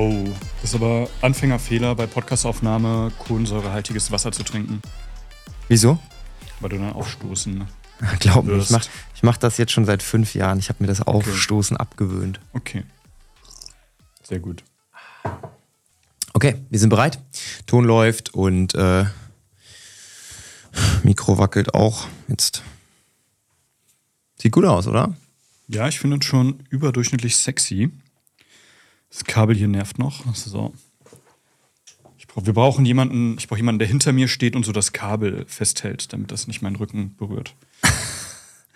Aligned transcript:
Oh, 0.00 0.28
das 0.62 0.70
ist 0.70 0.74
aber 0.76 1.08
Anfängerfehler 1.22 1.96
bei 1.96 2.06
Podcastaufnahme, 2.06 3.10
kohlensäurehaltiges 3.18 4.12
Wasser 4.12 4.30
zu 4.30 4.44
trinken, 4.44 4.80
Wieso? 5.66 5.98
weil 6.60 6.70
du 6.70 6.78
dann 6.78 6.92
aufstoßen. 6.92 7.66
Glaub 8.20 8.44
mir, 8.44 8.52
ich 8.58 8.70
Wirst. 8.70 8.88
mach, 9.22 9.36
das 9.38 9.58
jetzt 9.58 9.72
schon 9.72 9.86
seit 9.86 10.04
fünf 10.04 10.36
Jahren. 10.36 10.60
Ich 10.60 10.68
habe 10.68 10.84
mir 10.84 10.86
das 10.86 11.02
Aufstoßen 11.02 11.76
abgewöhnt. 11.76 12.38
Okay. 12.52 12.84
Sehr 14.22 14.38
gut. 14.38 14.62
Okay, 16.32 16.54
wir 16.70 16.78
sind 16.78 16.90
bereit. 16.90 17.18
Ton 17.66 17.84
läuft 17.84 18.34
und 18.34 18.76
äh, 18.76 19.04
Mikro 21.02 21.38
wackelt 21.38 21.74
auch. 21.74 22.06
Jetzt 22.28 22.62
sieht 24.36 24.52
gut 24.52 24.64
aus, 24.64 24.86
oder? 24.86 25.16
Ja, 25.66 25.88
ich 25.88 25.98
finde 25.98 26.18
es 26.20 26.24
schon 26.24 26.62
überdurchschnittlich 26.70 27.36
sexy. 27.36 27.90
Das 29.10 29.24
Kabel 29.24 29.56
hier 29.56 29.68
nervt 29.68 29.98
noch. 29.98 30.24
So. 30.34 30.74
Ich 32.16 32.26
brauch, 32.26 32.44
wir 32.46 32.52
brauchen 32.52 32.84
jemanden, 32.84 33.36
ich 33.38 33.48
brauche 33.48 33.58
jemanden, 33.58 33.78
der 33.78 33.88
hinter 33.88 34.12
mir 34.12 34.28
steht 34.28 34.56
und 34.56 34.64
so 34.64 34.72
das 34.72 34.92
Kabel 34.92 35.44
festhält, 35.46 36.12
damit 36.12 36.30
das 36.30 36.46
nicht 36.46 36.62
meinen 36.62 36.76
Rücken 36.76 37.14
berührt. 37.16 37.54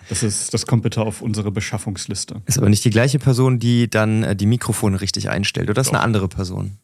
Das, 0.09 0.25
ist, 0.25 0.53
das 0.53 0.67
kommt 0.67 0.83
bitte 0.83 1.01
auf 1.01 1.23
unsere 1.23 1.51
Beschaffungsliste. 1.53 2.43
Ist 2.45 2.59
aber 2.59 2.69
nicht 2.69 2.85
die 2.85 2.91
gleiche 2.91 3.19
Person, 3.19 3.61
die 3.61 3.89
dann 3.89 4.25
äh, 4.25 4.37
die 4.37 4.47
Mikrofone 4.47 5.01
richtig 5.01 5.31
einstellt, 5.31 5.71
oder 5.71 5.81
ist 5.81 5.87
Doch. 5.87 5.95
eine 5.95 6.03
andere 6.03 6.29
Person? 6.29 6.77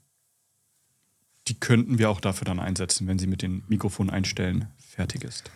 Die 1.48 1.54
könnten 1.54 1.98
wir 1.98 2.10
auch 2.10 2.20
dafür 2.20 2.44
dann 2.46 2.60
einsetzen, 2.60 3.06
wenn 3.06 3.18
sie 3.18 3.26
mit 3.26 3.42
den 3.42 3.64
Mikrofonen 3.68 4.10
einstellen 4.10 4.68
fertig 4.78 5.24
ist. 5.24 5.50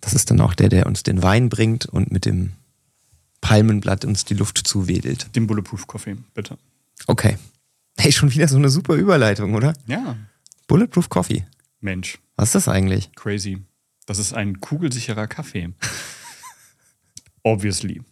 Das 0.00 0.14
ist 0.14 0.30
dann 0.30 0.40
auch 0.40 0.54
der, 0.54 0.68
der 0.68 0.86
uns 0.86 1.02
den 1.02 1.22
Wein 1.22 1.48
bringt 1.48 1.84
und 1.86 2.12
mit 2.12 2.26
dem 2.26 2.52
Palmenblatt 3.40 4.04
uns 4.04 4.24
die 4.24 4.34
Luft 4.34 4.58
zuwedelt. 4.58 5.34
Den 5.34 5.46
Bulletproof 5.46 5.86
Coffee, 5.86 6.16
bitte. 6.32 6.56
Okay. 7.06 7.36
Hey, 7.98 8.12
schon 8.12 8.32
wieder 8.32 8.48
so 8.48 8.56
eine 8.56 8.68
super 8.70 8.94
Überleitung, 8.94 9.54
oder? 9.54 9.74
Ja, 9.86 10.16
Bulletproof 10.66 11.08
Coffee. 11.08 11.46
Mensch, 11.80 12.18
Was 12.36 12.48
ist 12.48 12.54
das 12.54 12.68
eigentlich? 12.68 13.12
crazy. 13.14 13.62
Das 14.06 14.18
ist 14.18 14.32
ein 14.34 14.60
kugelsicherer 14.60 15.26
Kaffee. 15.26 15.72
Obviously. 17.42 18.02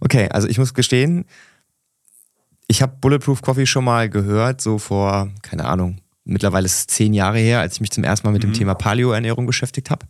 Okay, 0.00 0.28
also 0.30 0.48
ich 0.48 0.58
muss 0.58 0.74
gestehen, 0.74 1.24
ich 2.68 2.82
habe 2.82 2.96
Bulletproof 3.00 3.42
Coffee 3.42 3.66
schon 3.66 3.84
mal 3.84 4.08
gehört, 4.08 4.60
so 4.60 4.78
vor, 4.78 5.30
keine 5.42 5.64
Ahnung, 5.64 6.00
mittlerweile 6.24 6.66
ist 6.66 6.78
es 6.78 6.86
zehn 6.86 7.14
Jahre 7.14 7.38
her, 7.38 7.60
als 7.60 7.74
ich 7.74 7.80
mich 7.80 7.90
zum 7.90 8.04
ersten 8.04 8.26
Mal 8.26 8.32
mit 8.32 8.42
dem 8.42 8.52
Thema 8.52 8.74
Paleo-Ernährung 8.74 9.46
beschäftigt 9.46 9.90
habe. 9.90 10.06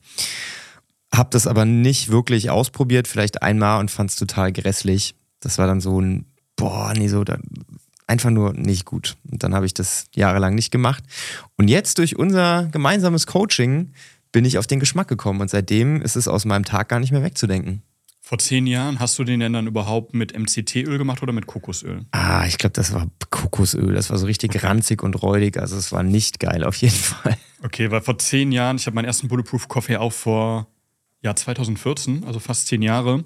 Hab 1.13 1.31
das 1.31 1.47
aber 1.47 1.65
nicht 1.65 2.11
wirklich 2.11 2.51
ausprobiert, 2.51 3.09
vielleicht 3.09 3.43
einmal 3.43 3.81
und 3.81 3.91
fand 3.91 4.11
es 4.11 4.17
total 4.17 4.53
grässlich. 4.53 5.15
Das 5.41 5.57
war 5.59 5.67
dann 5.67 5.81
so 5.81 6.01
ein, 6.01 6.27
boah, 6.59 6.93
nee, 6.95 7.09
so, 7.09 7.25
da, 7.25 7.39
einfach 8.07 8.31
nur 8.31 8.53
nicht 8.53 8.85
gut. 8.85 9.17
Und 9.31 9.43
dann 9.43 9.55
habe 9.55 9.65
ich 9.65 9.73
das 9.73 10.07
jahrelang 10.15 10.55
nicht 10.55 10.71
gemacht. 10.71 11.03
Und 11.57 11.69
jetzt 11.69 11.97
durch 11.97 12.17
unser 12.17 12.67
gemeinsames 12.67 13.27
Coaching 13.27 13.93
bin 14.33 14.45
ich 14.45 14.59
auf 14.59 14.67
den 14.67 14.81
Geschmack 14.81 15.09
gekommen 15.09 15.41
und 15.41 15.49
seitdem 15.49 16.03
ist 16.03 16.17
es 16.17 16.29
aus 16.29 16.45
meinem 16.45 16.65
Tag 16.65 16.91
gar 16.91 17.01
nicht 17.01 17.13
mehr 17.13 17.23
wegzudenken. 17.23 17.83
Vor 18.21 18.39
zehn 18.39 18.67
Jahren 18.67 18.99
hast 18.99 19.19
du 19.19 19.25
den 19.25 19.41
denn 19.41 19.55
dann 19.55 19.67
überhaupt 19.67 20.13
mit 20.13 20.39
MCT-Öl 20.39 20.99
gemacht 20.99 21.23
oder 21.23 21.33
mit 21.33 21.47
Kokosöl? 21.47 22.05
Ah, 22.11 22.45
ich 22.47 22.59
glaube, 22.59 22.75
das 22.75 22.93
war 22.93 23.07
Kokosöl. 23.31 23.95
Das 23.95 24.11
war 24.11 24.19
so 24.19 24.27
richtig 24.27 24.63
ranzig 24.63 25.03
und 25.03 25.15
räudig. 25.23 25.57
Also 25.57 25.77
es 25.79 25.93
war 25.93 26.03
nicht 26.03 26.39
geil, 26.39 26.63
auf 26.65 26.77
jeden 26.77 26.95
Fall. 26.95 27.39
Okay, 27.63 27.91
weil 27.91 28.03
vor 28.03 28.19
zehn 28.19 28.53
Jahren, 28.53 28.77
ich 28.77 28.85
habe 28.85 28.97
meinen 28.97 29.07
ersten 29.07 29.29
Bulletproof 29.29 29.69
Coffee 29.69 29.97
auch 29.97 30.13
vor 30.13 30.67
ja, 31.23 31.35
2014, 31.35 32.25
also 32.25 32.39
fast 32.39 32.67
zehn 32.67 32.83
Jahre. 32.83 33.25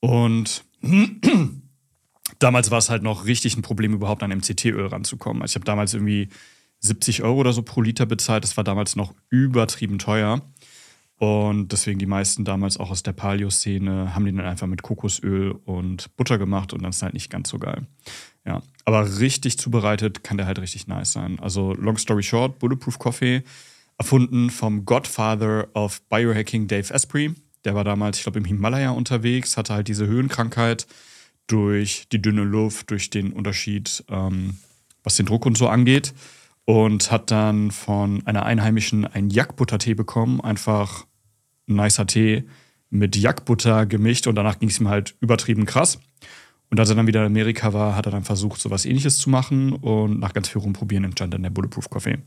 Und 0.00 0.64
damals 2.38 2.70
war 2.70 2.78
es 2.78 2.90
halt 2.90 3.02
noch 3.02 3.26
richtig 3.26 3.56
ein 3.56 3.62
Problem, 3.62 3.92
überhaupt 3.92 4.22
an 4.22 4.30
MCT-Öl 4.30 4.86
ranzukommen. 4.86 5.42
Also 5.42 5.52
ich 5.52 5.56
habe 5.56 5.64
damals 5.64 5.94
irgendwie 5.94 6.28
70 6.80 7.22
Euro 7.22 7.40
oder 7.40 7.52
so 7.52 7.62
pro 7.62 7.82
Liter 7.82 8.06
bezahlt. 8.06 8.44
Das 8.44 8.56
war 8.56 8.64
damals 8.64 8.96
noch 8.96 9.14
übertrieben 9.28 9.98
teuer. 9.98 10.42
Und 11.16 11.70
deswegen 11.70 11.98
die 11.98 12.06
meisten 12.06 12.46
damals 12.46 12.78
auch 12.78 12.90
aus 12.90 13.02
der 13.02 13.12
Paleo-Szene 13.12 14.14
haben 14.14 14.24
den 14.24 14.38
dann 14.38 14.46
einfach 14.46 14.66
mit 14.66 14.80
Kokosöl 14.80 15.50
und 15.50 16.16
Butter 16.16 16.38
gemacht 16.38 16.72
und 16.72 16.82
dann 16.82 16.90
ist 16.90 17.02
halt 17.02 17.12
nicht 17.12 17.28
ganz 17.28 17.50
so 17.50 17.58
geil. 17.58 17.86
Ja, 18.46 18.62
aber 18.86 19.18
richtig 19.18 19.58
zubereitet 19.58 20.24
kann 20.24 20.38
der 20.38 20.46
halt 20.46 20.58
richtig 20.60 20.86
nice 20.86 21.12
sein. 21.12 21.38
Also 21.38 21.74
long 21.74 21.98
story 21.98 22.22
short, 22.22 22.58
Bulletproof 22.58 22.98
Coffee 22.98 23.42
erfunden 23.98 24.48
vom 24.48 24.86
Godfather 24.86 25.68
of 25.74 26.00
Biohacking 26.08 26.68
Dave 26.68 26.92
Asprey. 26.92 27.34
Der 27.66 27.74
war 27.74 27.84
damals, 27.84 28.16
ich 28.16 28.22
glaube, 28.22 28.38
im 28.38 28.46
Himalaya 28.46 28.92
unterwegs, 28.92 29.58
hatte 29.58 29.74
halt 29.74 29.88
diese 29.88 30.06
Höhenkrankheit 30.06 30.86
durch 31.50 32.06
die 32.12 32.22
dünne 32.22 32.44
Luft, 32.44 32.90
durch 32.90 33.10
den 33.10 33.32
Unterschied, 33.32 34.04
ähm, 34.08 34.58
was 35.02 35.16
den 35.16 35.26
Druck 35.26 35.46
und 35.46 35.58
so 35.58 35.68
angeht. 35.68 36.14
Und 36.64 37.10
hat 37.10 37.30
dann 37.30 37.70
von 37.70 38.24
einer 38.26 38.44
Einheimischen 38.44 39.04
einen 39.04 39.30
Jackbuttertee 39.30 39.94
bekommen. 39.94 40.40
Einfach 40.40 41.06
ein 41.68 41.76
nicer 41.76 42.06
Tee 42.06 42.44
mit 42.90 43.16
Jackbutter 43.16 43.86
gemischt 43.86 44.26
und 44.26 44.34
danach 44.34 44.58
ging 44.58 44.68
es 44.68 44.78
ihm 44.78 44.88
halt 44.88 45.14
übertrieben 45.20 45.64
krass. 45.64 45.98
Und 46.70 46.78
als 46.78 46.88
er 46.88 46.94
dann 46.94 47.06
wieder 47.06 47.20
in 47.20 47.26
Amerika 47.26 47.72
war, 47.72 47.96
hat 47.96 48.06
er 48.06 48.12
dann 48.12 48.24
versucht, 48.24 48.60
sowas 48.60 48.84
ähnliches 48.84 49.18
zu 49.18 49.30
machen 49.30 49.72
und 49.72 50.20
nach 50.20 50.32
ganz 50.32 50.48
viel 50.48 50.60
rumprobieren 50.60 51.04
entstand 51.04 51.34
dann 51.34 51.42
der 51.42 51.50
Bulletproof 51.50 51.90
Coffee. 51.90 52.18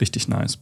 Richtig 0.00 0.26
nice. 0.26 0.58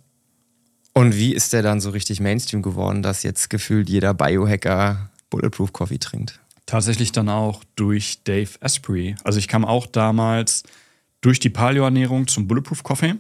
Und 0.92 1.16
wie 1.16 1.34
ist 1.34 1.52
der 1.52 1.62
dann 1.62 1.80
so 1.80 1.90
richtig 1.90 2.20
Mainstream 2.20 2.62
geworden, 2.62 3.02
dass 3.02 3.22
jetzt 3.22 3.48
gefühlt 3.48 3.88
jeder 3.88 4.14
Biohacker 4.14 5.10
Bulletproof 5.30 5.72
Coffee 5.72 5.98
trinkt? 5.98 6.40
Tatsächlich 6.66 7.12
dann 7.12 7.28
auch 7.28 7.62
durch 7.76 8.24
Dave 8.24 8.50
Asprey. 8.60 9.14
Also 9.24 9.38
ich 9.38 9.48
kam 9.48 9.64
auch 9.64 9.86
damals 9.86 10.64
durch 11.20 11.40
die 11.40 11.50
Paleo-Ernährung 11.50 12.26
zum 12.26 12.48
Bulletproof 12.48 12.82
Coffee 12.82 13.14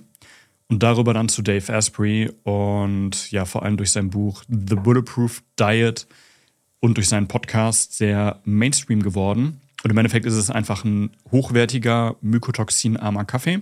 und 0.68 0.82
darüber 0.82 1.14
dann 1.14 1.28
zu 1.28 1.42
Dave 1.42 1.72
Asprey 1.72 2.30
und 2.42 3.30
ja, 3.30 3.44
vor 3.44 3.62
allem 3.62 3.76
durch 3.76 3.92
sein 3.92 4.10
Buch 4.10 4.42
The 4.48 4.74
Bulletproof 4.74 5.42
Diet 5.58 6.06
und 6.80 6.96
durch 6.96 7.08
seinen 7.08 7.28
Podcast 7.28 7.94
sehr 7.94 8.40
Mainstream 8.44 9.02
geworden. 9.02 9.60
Und 9.84 9.90
im 9.90 9.98
Endeffekt 9.98 10.26
ist 10.26 10.34
es 10.34 10.50
einfach 10.50 10.84
ein 10.84 11.10
hochwertiger, 11.30 12.16
mykotoxinarmer 12.20 13.24
Kaffee. 13.24 13.60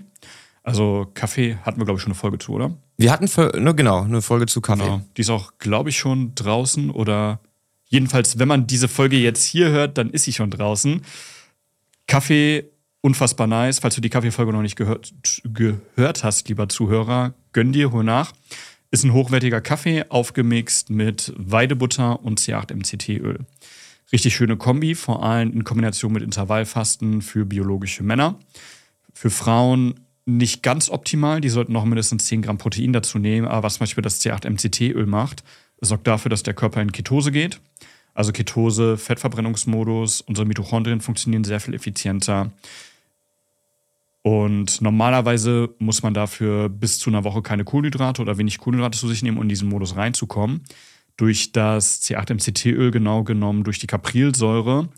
Also 0.62 1.06
Kaffee 1.12 1.58
hatten 1.62 1.78
wir, 1.78 1.84
glaube 1.84 1.98
ich, 1.98 2.02
schon 2.02 2.12
eine 2.12 2.18
Folge 2.18 2.38
zu, 2.38 2.52
oder? 2.52 2.74
Wir 2.96 3.12
hatten 3.12 3.28
für, 3.28 3.52
nur 3.60 3.74
genau 3.74 4.02
eine 4.02 4.22
Folge 4.22 4.46
zu 4.46 4.62
Kaffee. 4.62 4.84
Genau. 4.84 5.00
Die 5.16 5.20
ist 5.20 5.30
auch, 5.30 5.52
glaube 5.58 5.90
ich, 5.90 5.98
schon 5.98 6.34
draußen 6.34 6.90
oder 6.90 7.40
jedenfalls, 7.94 8.38
wenn 8.38 8.49
man 8.49 8.66
diese 8.66 8.88
Folge 8.88 9.16
jetzt 9.16 9.44
hier 9.44 9.71
hört, 9.71 9.97
dann 9.97 10.10
ist 10.10 10.25
sie 10.25 10.32
schon 10.32 10.50
draußen. 10.50 11.00
Kaffee, 12.06 12.65
unfassbar 13.00 13.47
nice. 13.47 13.78
Falls 13.78 13.94
du 13.94 14.00
die 14.00 14.10
Kaffeefolge 14.10 14.53
noch 14.53 14.62
nicht 14.62 14.77
gehört, 14.77 15.15
gehört 15.44 16.25
hast, 16.25 16.49
lieber 16.49 16.69
Zuhörer, 16.69 17.34
gönn 17.53 17.72
dir, 17.72 17.93
hol 17.93 18.05
nach. 18.05 18.32
Ist 18.91 19.05
ein 19.05 19.12
hochwertiger 19.12 19.60
Kaffee, 19.60 20.05
aufgemixt 20.09 20.91
mit 20.91 21.32
Weidebutter 21.37 22.22
und 22.22 22.41
C8-MCT-Öl. 22.41 23.38
Richtig 24.12 24.34
schöne 24.34 24.56
Kombi, 24.56 24.94
vor 24.94 25.22
allem 25.25 25.53
in 25.53 25.65
Kombination 25.65 26.12
mit 26.12 26.22
Intervallfasten 26.22 27.22
für 27.22 27.44
biologische 27.47 28.03
Männer. 28.03 28.38
Für 29.12 29.31
Frauen 29.31 30.00
nicht 30.26 30.62
ganz 30.62 30.91
optimal, 30.91 31.41
die 31.41 31.49
sollten 31.49 31.72
noch 31.72 31.84
mindestens 31.84 32.26
10 32.26 32.43
Gramm 32.43 32.59
Protein 32.59 32.93
dazu 32.93 33.19
nehmen, 33.19 33.47
aber 33.47 33.62
was 33.65 33.75
zum 33.75 33.81
Beispiel 33.81 34.03
das 34.03 34.21
C8-MCT-Öl 34.21 35.06
macht, 35.06 35.44
sorgt 35.81 36.06
dafür, 36.06 36.31
dass 36.31 36.43
der 36.43 36.55
Körper 36.55 36.81
in 36.82 36.93
Ketose 36.93 37.31
geht. 37.32 37.61
Also 38.14 38.32
Ketose, 38.32 38.97
Fettverbrennungsmodus, 38.97 40.20
unsere 40.22 40.47
Mitochondrien 40.47 41.00
funktionieren 41.00 41.44
sehr 41.44 41.60
viel 41.60 41.75
effizienter. 41.75 42.52
Und 44.22 44.80
normalerweise 44.80 45.75
muss 45.78 46.02
man 46.02 46.14
dafür 46.14 46.70
bis 46.70 46.98
zu 46.98 47.10
einer 47.10 47.25
Woche 47.25 47.42
keine 47.42 47.64
Kohlenhydrate 47.64 48.22
oder 48.22 48.38
wenig 48.38 48.58
Kohlenhydrate 48.58 48.98
zu 48.98 49.08
sich 49.08 49.22
nehmen, 49.22 49.36
um 49.36 49.42
in 49.42 49.48
diesen 49.50 49.69
Modus 49.69 49.97
reinzukommen. 49.97 50.62
Durch 51.16 51.52
das 51.52 52.02
C8-MCT-Öl 52.02 52.90
genau 52.90 53.22
genommen, 53.22 53.64
durch 53.64 53.81
die 53.81 53.87
Caprilsäure, 53.87 54.88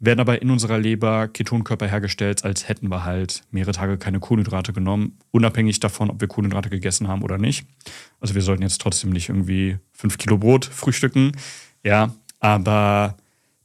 werden 0.00 0.20
aber 0.20 0.40
in 0.40 0.50
unserer 0.50 0.78
Leber 0.78 1.28
Ketonkörper 1.28 1.88
hergestellt, 1.88 2.44
als 2.44 2.68
hätten 2.68 2.88
wir 2.88 3.04
halt 3.04 3.42
mehrere 3.50 3.72
Tage 3.72 3.98
keine 3.98 4.20
Kohlenhydrate 4.20 4.72
genommen, 4.72 5.18
unabhängig 5.32 5.80
davon, 5.80 6.10
ob 6.10 6.20
wir 6.20 6.28
Kohlenhydrate 6.28 6.70
gegessen 6.70 7.08
haben 7.08 7.22
oder 7.22 7.36
nicht. 7.36 7.66
Also 8.20 8.34
wir 8.34 8.42
sollten 8.42 8.62
jetzt 8.62 8.80
trotzdem 8.80 9.10
nicht 9.10 9.28
irgendwie 9.28 9.78
fünf 9.92 10.18
Kilo 10.18 10.38
Brot 10.38 10.64
frühstücken, 10.66 11.32
ja, 11.82 12.14
aber 12.40 13.16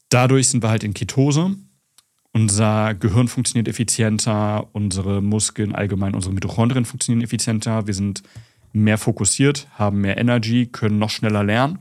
dadurch 0.10 0.50
sind 0.50 0.64
wir 0.64 0.70
halt 0.70 0.84
in 0.84 0.94
Ketose. 0.94 1.56
Unser 2.32 2.96
Gehirn 2.96 3.28
funktioniert 3.28 3.68
effizienter, 3.68 4.68
unsere 4.74 5.22
Muskeln, 5.22 5.76
allgemein 5.76 6.16
unsere 6.16 6.34
Mitochondrien 6.34 6.86
funktionieren 6.86 7.24
effizienter, 7.24 7.86
wir 7.86 7.94
sind 7.94 8.24
mehr 8.72 8.98
fokussiert, 8.98 9.68
haben 9.78 10.02
mehr 10.02 10.18
Energy, 10.18 10.66
können 10.66 10.98
noch 10.98 11.12
schneller 11.12 11.44
lernen 11.44 11.80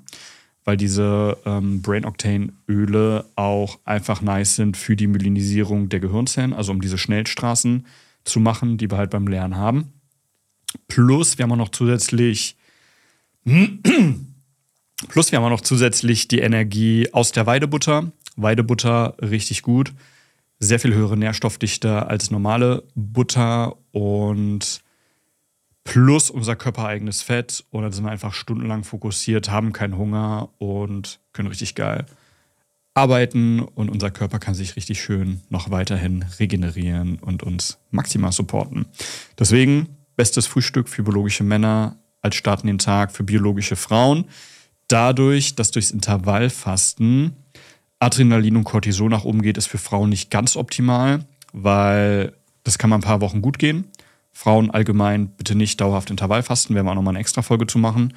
weil 0.64 0.76
diese 0.76 1.38
ähm, 1.44 1.82
Brain 1.82 2.04
Octane 2.04 2.52
Öle 2.68 3.24
auch 3.34 3.78
einfach 3.84 4.22
nice 4.22 4.56
sind 4.56 4.76
für 4.76 4.96
die 4.96 5.06
Myelinisierung 5.06 5.88
der 5.88 6.00
Gehirnzellen, 6.00 6.52
also 6.52 6.72
um 6.72 6.80
diese 6.80 6.98
Schnellstraßen 6.98 7.86
zu 8.24 8.40
machen, 8.40 8.78
die 8.78 8.90
wir 8.90 8.98
halt 8.98 9.10
beim 9.10 9.26
Lernen 9.26 9.56
haben. 9.56 9.92
Plus, 10.88 11.36
wir 11.36 11.42
haben 11.42 11.52
auch 11.52 11.56
noch 11.56 11.70
zusätzlich 11.70 12.56
Plus, 15.08 15.30
wir 15.32 15.38
haben 15.38 15.44
auch 15.44 15.50
noch 15.50 15.60
zusätzlich 15.60 16.28
die 16.28 16.40
Energie 16.40 17.08
aus 17.12 17.32
der 17.32 17.46
Weidebutter. 17.46 18.12
Weidebutter 18.36 19.16
richtig 19.20 19.62
gut. 19.62 19.92
sehr 20.58 20.78
viel 20.78 20.94
höhere 20.94 21.16
Nährstoffdichte 21.16 22.06
als 22.06 22.30
normale 22.30 22.84
Butter 22.94 23.76
und 23.90 24.80
plus 25.82 26.30
unser 26.30 26.54
körpereigenes 26.54 27.20
Fett. 27.20 27.64
Und 27.70 27.82
dann 27.82 27.90
sind 27.90 28.04
wir 28.04 28.12
einfach 28.12 28.32
stundenlang 28.32 28.84
fokussiert, 28.84 29.50
haben 29.50 29.72
keinen 29.72 29.96
Hunger 29.98 30.50
und 30.58 31.18
können 31.32 31.48
richtig 31.48 31.74
geil 31.74 32.06
arbeiten. 32.94 33.60
Und 33.60 33.90
unser 33.90 34.12
Körper 34.12 34.38
kann 34.38 34.54
sich 34.54 34.76
richtig 34.76 35.02
schön 35.02 35.40
noch 35.48 35.70
weiterhin 35.70 36.24
regenerieren 36.38 37.18
und 37.18 37.42
uns 37.42 37.78
maximal 37.90 38.30
supporten. 38.30 38.86
Deswegen 39.38 39.88
bestes 40.14 40.46
Frühstück 40.46 40.88
für 40.88 41.02
biologische 41.02 41.42
Männer 41.42 41.96
als 42.20 42.36
Start 42.36 42.60
in 42.60 42.68
den 42.68 42.78
Tag 42.78 43.10
für 43.10 43.24
biologische 43.24 43.74
Frauen. 43.74 44.26
Dadurch, 44.92 45.54
dass 45.54 45.70
durchs 45.70 45.90
Intervallfasten 45.90 47.34
Adrenalin 47.98 48.58
und 48.58 48.64
Cortisol 48.64 49.08
nach 49.08 49.24
oben 49.24 49.40
geht, 49.40 49.56
ist 49.56 49.68
für 49.68 49.78
Frauen 49.78 50.10
nicht 50.10 50.30
ganz 50.30 50.54
optimal, 50.54 51.24
weil 51.54 52.34
das 52.62 52.76
kann 52.76 52.90
mal 52.90 52.96
ein 52.96 53.02
paar 53.02 53.22
Wochen 53.22 53.40
gut 53.40 53.58
gehen. 53.58 53.86
Frauen 54.32 54.70
allgemein 54.70 55.28
bitte 55.28 55.54
nicht 55.54 55.80
dauerhaft 55.80 56.10
Intervallfasten, 56.10 56.76
werden 56.76 56.84
wir 56.84 56.90
auch 56.90 56.96
nochmal 56.96 57.12
eine 57.12 57.20
extra 57.20 57.40
Folge 57.40 57.66
zu 57.66 57.78
machen. 57.78 58.12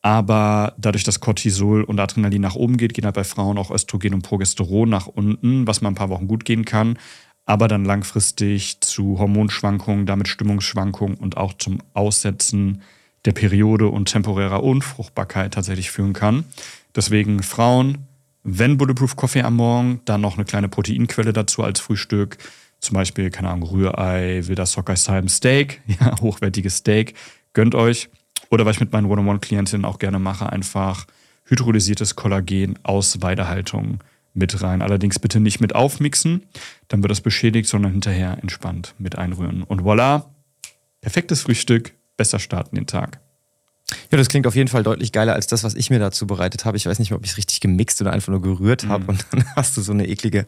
Aber 0.00 0.72
dadurch, 0.78 1.04
dass 1.04 1.20
Cortisol 1.20 1.82
und 1.82 2.00
Adrenalin 2.00 2.40
nach 2.40 2.54
oben 2.54 2.78
geht, 2.78 2.94
gehen 2.94 3.04
halt 3.04 3.14
bei 3.14 3.24
Frauen 3.24 3.58
auch 3.58 3.70
Östrogen 3.70 4.14
und 4.14 4.22
Progesteron 4.22 4.88
nach 4.88 5.08
unten, 5.08 5.66
was 5.66 5.82
mal 5.82 5.90
ein 5.90 5.96
paar 5.96 6.08
Wochen 6.08 6.28
gut 6.28 6.46
gehen 6.46 6.64
kann, 6.64 6.98
aber 7.44 7.68
dann 7.68 7.84
langfristig 7.84 8.80
zu 8.80 9.18
Hormonschwankungen, 9.18 10.06
damit 10.06 10.28
Stimmungsschwankungen 10.28 11.18
und 11.18 11.36
auch 11.36 11.52
zum 11.52 11.82
Aussetzen 11.92 12.80
der 13.26 13.32
Periode 13.32 13.88
und 13.88 14.06
temporärer 14.06 14.62
Unfruchtbarkeit 14.62 15.54
tatsächlich 15.54 15.90
führen 15.90 16.12
kann. 16.12 16.44
Deswegen 16.94 17.42
Frauen, 17.42 18.06
wenn 18.42 18.78
Bulletproof 18.78 19.16
Coffee 19.16 19.42
am 19.42 19.56
Morgen, 19.56 20.00
dann 20.04 20.22
noch 20.22 20.36
eine 20.36 20.44
kleine 20.44 20.68
Proteinquelle 20.68 21.32
dazu 21.32 21.62
als 21.62 21.80
Frühstück 21.80 22.38
zum 22.80 22.94
Beispiel, 22.94 23.30
keine 23.30 23.50
Ahnung, 23.50 23.68
Rührei, 23.68 24.46
wilder 24.46 24.66
Sockeye 24.66 24.96
Salm 24.96 25.28
Steak, 25.28 25.80
ja, 26.00 26.18
hochwertiges 26.20 26.78
Steak, 26.78 27.14
gönnt 27.52 27.74
euch. 27.74 28.08
Oder 28.50 28.64
was 28.64 28.76
ich 28.76 28.80
mit 28.80 28.92
meinen 28.92 29.06
One-on-One-Klientinnen 29.06 29.84
auch 29.84 29.98
gerne 29.98 30.18
mache, 30.18 30.50
einfach 30.50 31.06
hydrolysiertes 31.44 32.16
Kollagen 32.16 32.78
aus 32.82 33.22
Weidehaltung 33.22 33.98
mit 34.34 34.62
rein. 34.62 34.82
Allerdings 34.82 35.18
bitte 35.18 35.40
nicht 35.40 35.60
mit 35.60 35.74
aufmixen, 35.74 36.42
dann 36.88 37.02
wird 37.02 37.10
das 37.10 37.20
beschädigt, 37.20 37.68
sondern 37.68 37.92
hinterher 37.92 38.38
entspannt 38.40 38.94
mit 38.98 39.16
einrühren. 39.16 39.62
Und 39.62 39.82
voilà, 39.82 40.26
perfektes 41.00 41.42
Frühstück, 41.42 41.94
besser 42.16 42.38
starten 42.38 42.76
den 42.76 42.86
Tag. 42.86 43.20
Ja, 44.10 44.18
das 44.18 44.28
klingt 44.28 44.48
auf 44.48 44.56
jeden 44.56 44.68
Fall 44.68 44.82
deutlich 44.82 45.12
geiler 45.12 45.34
als 45.34 45.46
das, 45.46 45.62
was 45.62 45.74
ich 45.74 45.90
mir 45.90 46.00
dazu 46.00 46.26
bereitet 46.26 46.64
habe. 46.64 46.76
Ich 46.76 46.86
weiß 46.86 46.98
nicht 46.98 47.10
mehr, 47.10 47.18
ob 47.18 47.24
ich 47.24 47.32
es 47.32 47.36
richtig 47.36 47.60
gemixt 47.60 48.00
oder 48.00 48.12
einfach 48.12 48.30
nur 48.30 48.42
gerührt 48.42 48.88
habe 48.88 49.04
mhm. 49.04 49.08
und 49.10 49.26
dann 49.30 49.44
hast 49.56 49.76
du 49.76 49.80
so 49.80 49.92
eine 49.92 50.08
eklige 50.08 50.46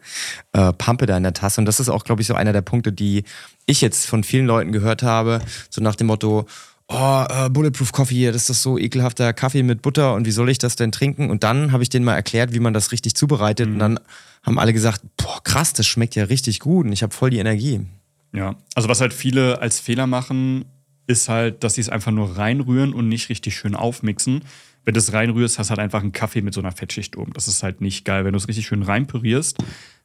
äh, 0.53 0.73
Pampe 0.73 1.06
da 1.06 1.17
in 1.17 1.23
der 1.23 1.35
Tasse. 1.35 1.61
Und 1.61 1.67
das 1.67 1.79
ist 1.79 1.88
auch, 1.88 2.03
glaube 2.03 2.20
ich, 2.20 2.26
so 2.26 2.35
einer 2.35 2.53
der 2.53 2.62
Punkte, 2.62 2.93
die 2.93 3.23
ich 3.67 3.81
jetzt 3.81 4.06
von 4.06 4.25
vielen 4.25 4.47
Leuten 4.47 4.73
gehört 4.73 5.05
habe, 5.05 5.41
so 5.70 5.81
nach 5.81 5.94
dem 5.94 6.09
Motto, 6.09 6.47
oh, 6.88 7.25
äh, 7.29 7.49
Bulletproof 7.49 7.93
Coffee, 7.93 8.32
das 8.32 8.50
ist 8.50 8.62
so 8.62 8.76
ekelhafter 8.76 9.32
Kaffee 9.32 9.62
mit 9.62 9.82
Butter 9.82 10.14
und 10.14 10.26
wie 10.26 10.32
soll 10.32 10.50
ich 10.50 10.59
das 10.59 10.75
denn 10.75 10.91
trinken? 10.91 11.31
Und 11.31 11.44
dann 11.44 11.71
habe 11.71 11.85
ich 11.85 11.91
denen 11.91 12.05
mal 12.05 12.14
erklärt, 12.14 12.53
wie 12.55 12.61
man 12.61 12.75
das 12.75 12.91
richtig 12.91 13.14
zubereitet 13.14 13.69
mhm. 13.69 13.75
und 13.75 13.79
dann 13.79 14.00
haben 14.43 14.59
alle 14.59 14.73
gesagt, 14.73 15.03
boah, 15.17 15.43
krass, 15.44 15.73
das 15.75 15.87
schmeckt 15.87 16.17
ja 16.17 16.25
richtig 16.25 16.59
gut 16.59 16.87
und 16.87 16.93
ich 16.93 17.05
habe 17.05 17.14
voll 17.14 17.31
die 17.31 17.38
Energie. 17.38 17.87
Ja, 18.32 18.56
also 18.75 18.88
was 18.88 19.00
halt 19.00 19.14
viele 19.14 19.61
als 19.61 19.81
Fehler 19.81 20.06
machen, 20.06 20.64
ist 21.09 21.29
halt, 21.29 21.65
dass 21.65 21.75
sie 21.75 21.81
es 21.81 21.89
einfach 21.89 22.13
nur 22.13 22.37
reinrühren 22.37 22.93
und 22.93 23.09
nicht 23.09 23.31
richtig 23.31 23.57
schön 23.57 23.75
aufmixen. 23.75 24.43
Wenn 24.85 24.95
du 24.95 25.01
es 25.01 25.13
reinrührst, 25.13 25.59
hast 25.59 25.69
du 25.69 25.71
halt 25.71 25.81
einfach 25.81 26.03
einen 26.03 26.13
Kaffee 26.13 26.43
mit 26.43 26.55
so 26.55 26.61
einer 26.61 26.71
Fettschicht 26.71 27.17
oben. 27.17 27.33
Das 27.33 27.49
ist 27.49 27.63
halt 27.63 27.81
nicht 27.81 28.05
geil. 28.05 28.25
Wenn 28.25 28.33
du 28.33 28.37
es 28.37 28.47
richtig 28.47 28.67
schön 28.67 28.83
reinpürierst, 28.83 29.59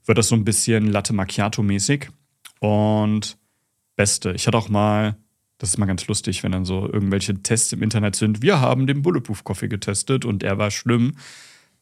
wird 0.06 0.18
das 0.18 0.30
so 0.30 0.36
ein 0.36 0.46
bisschen 0.46 0.88
Latte 0.88 1.14
Macchiato-mäßig. 1.14 2.08
Und 2.60 3.38
Beste. 3.96 4.32
Ich 4.32 4.48
hatte 4.48 4.58
auch 4.58 4.70
mal, 4.70 5.18
das 5.58 5.70
ist 5.70 5.78
mal 5.78 5.86
ganz 5.86 6.08
lustig, 6.08 6.42
wenn 6.44 6.54
dann 6.54 6.66
so 6.66 6.90
irgendwelche 6.92 7.36
Tests 7.44 7.74
im 7.74 7.84
Internet 7.84 8.16
sind. 8.16 8.42
Wir 8.42 8.60
haben 8.60 8.88
den 8.88 9.02
Bulletproof 9.02 9.44
Coffee 9.44 9.68
getestet 9.68 10.26
und 10.26 10.42
er 10.42 10.58
war 10.58 10.72
schlimm. 10.72 11.18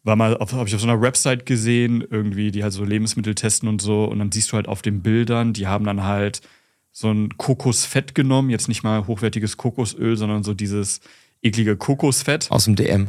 War 0.04 0.16
mal, 0.16 0.34
habe 0.40 0.68
ich 0.68 0.76
auf 0.76 0.82
so 0.82 0.88
einer 0.88 1.00
Website 1.00 1.46
gesehen, 1.46 2.04
irgendwie, 2.10 2.50
die 2.52 2.64
halt 2.64 2.74
so 2.74 2.84
Lebensmittel 2.84 3.36
testen 3.36 3.70
und 3.70 3.82
so. 3.82 4.06
Und 4.06 4.18
dann 4.18 4.32
siehst 4.32 4.52
du 4.52 4.56
halt 4.56 4.68
auf 4.68 4.82
den 4.82 5.04
Bildern, 5.04 5.54
die 5.54 5.68
haben 5.68 5.86
dann 5.86 6.04
halt 6.04 6.42
so 6.92 7.10
ein 7.10 7.38
Kokosfett 7.38 8.16
genommen, 8.16 8.50
jetzt 8.50 8.68
nicht 8.68 8.84
mal 8.84 9.08
hochwertiges 9.08 9.58
Kokosöl, 9.58 10.18
sondern 10.18 10.44
so 10.44 10.54
dieses 10.54 11.02
eklige 11.42 11.78
Kokosfett. 11.78 12.52
Aus 12.52 12.66
dem 12.66 12.76
DM. 12.76 13.08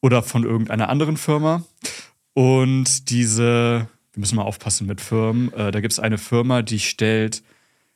Oder 0.00 0.22
von 0.22 0.44
irgendeiner 0.44 0.88
anderen 0.88 1.16
Firma. 1.16 1.64
Und 2.34 3.10
diese, 3.10 3.88
wir 4.12 4.20
müssen 4.20 4.36
mal 4.36 4.42
aufpassen 4.42 4.86
mit 4.86 5.00
Firmen, 5.00 5.52
äh, 5.52 5.70
da 5.70 5.80
gibt 5.80 5.92
es 5.92 6.00
eine 6.00 6.18
Firma, 6.18 6.62
die 6.62 6.80
stellt 6.80 7.42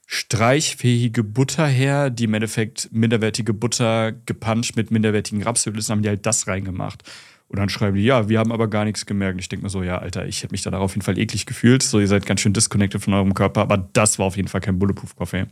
streichfähige 0.07 1.25
Butter 1.25 1.67
her, 1.67 2.11
die 2.11 2.25
im 2.25 2.35
Endeffekt 2.35 2.89
minderwertige 2.93 3.53
Butter 3.53 4.13
gepanscht 4.13 4.77
mit 4.77 4.91
minderwertigen 4.91 5.43
Rapsöl 5.43 5.77
ist, 5.77 5.91
haben 5.91 6.03
die 6.03 6.09
halt 6.09 6.27
das 6.27 6.47
reingemacht. 6.47 7.03
Und 7.49 7.59
dann 7.59 7.69
schreiben 7.69 7.97
die, 7.97 8.03
ja, 8.03 8.29
wir 8.29 8.39
haben 8.39 8.51
aber 8.51 8.69
gar 8.69 8.85
nichts 8.85 9.07
gemerkt. 9.07 9.41
Ich 9.41 9.49
denke 9.49 9.65
mir 9.65 9.71
so, 9.71 9.83
ja, 9.83 9.99
Alter, 9.99 10.27
ich 10.27 10.43
hätte 10.43 10.53
mich 10.53 10.63
da 10.63 10.77
auf 10.77 10.93
jeden 10.93 11.03
Fall 11.03 11.19
eklig 11.19 11.47
gefühlt. 11.47 11.83
So, 11.83 12.01
ihr 12.01 12.09
seid 12.09 12.27
ganz 12.27 12.41
schön 12.41 12.53
disconnected 12.53 13.01
von 13.03 13.15
eurem 13.15 13.35
Körper, 13.35 13.61
aber 13.61 13.77
das 13.93 14.19
war 14.19 14.27
auf 14.27 14.37
jeden 14.37 14.49
Fall 14.49 14.61
kein 14.61 14.79
Bulletproof 14.79 15.15
Coffee. 15.15 15.47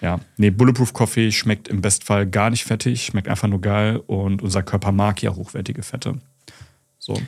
Ja, 0.00 0.18
nee, 0.38 0.48
Bulletproof 0.48 0.94
Coffee 0.94 1.30
schmeckt 1.30 1.68
im 1.68 1.82
Bestfall 1.82 2.26
gar 2.26 2.48
nicht 2.48 2.64
fettig, 2.64 3.04
schmeckt 3.04 3.28
einfach 3.28 3.48
nur 3.48 3.60
geil 3.60 4.02
und 4.06 4.40
unser 4.40 4.62
Körper 4.62 4.92
mag 4.92 5.22
ja 5.22 5.34
hochwertige 5.34 5.82
Fette. 5.82 6.18
So. 6.98 7.20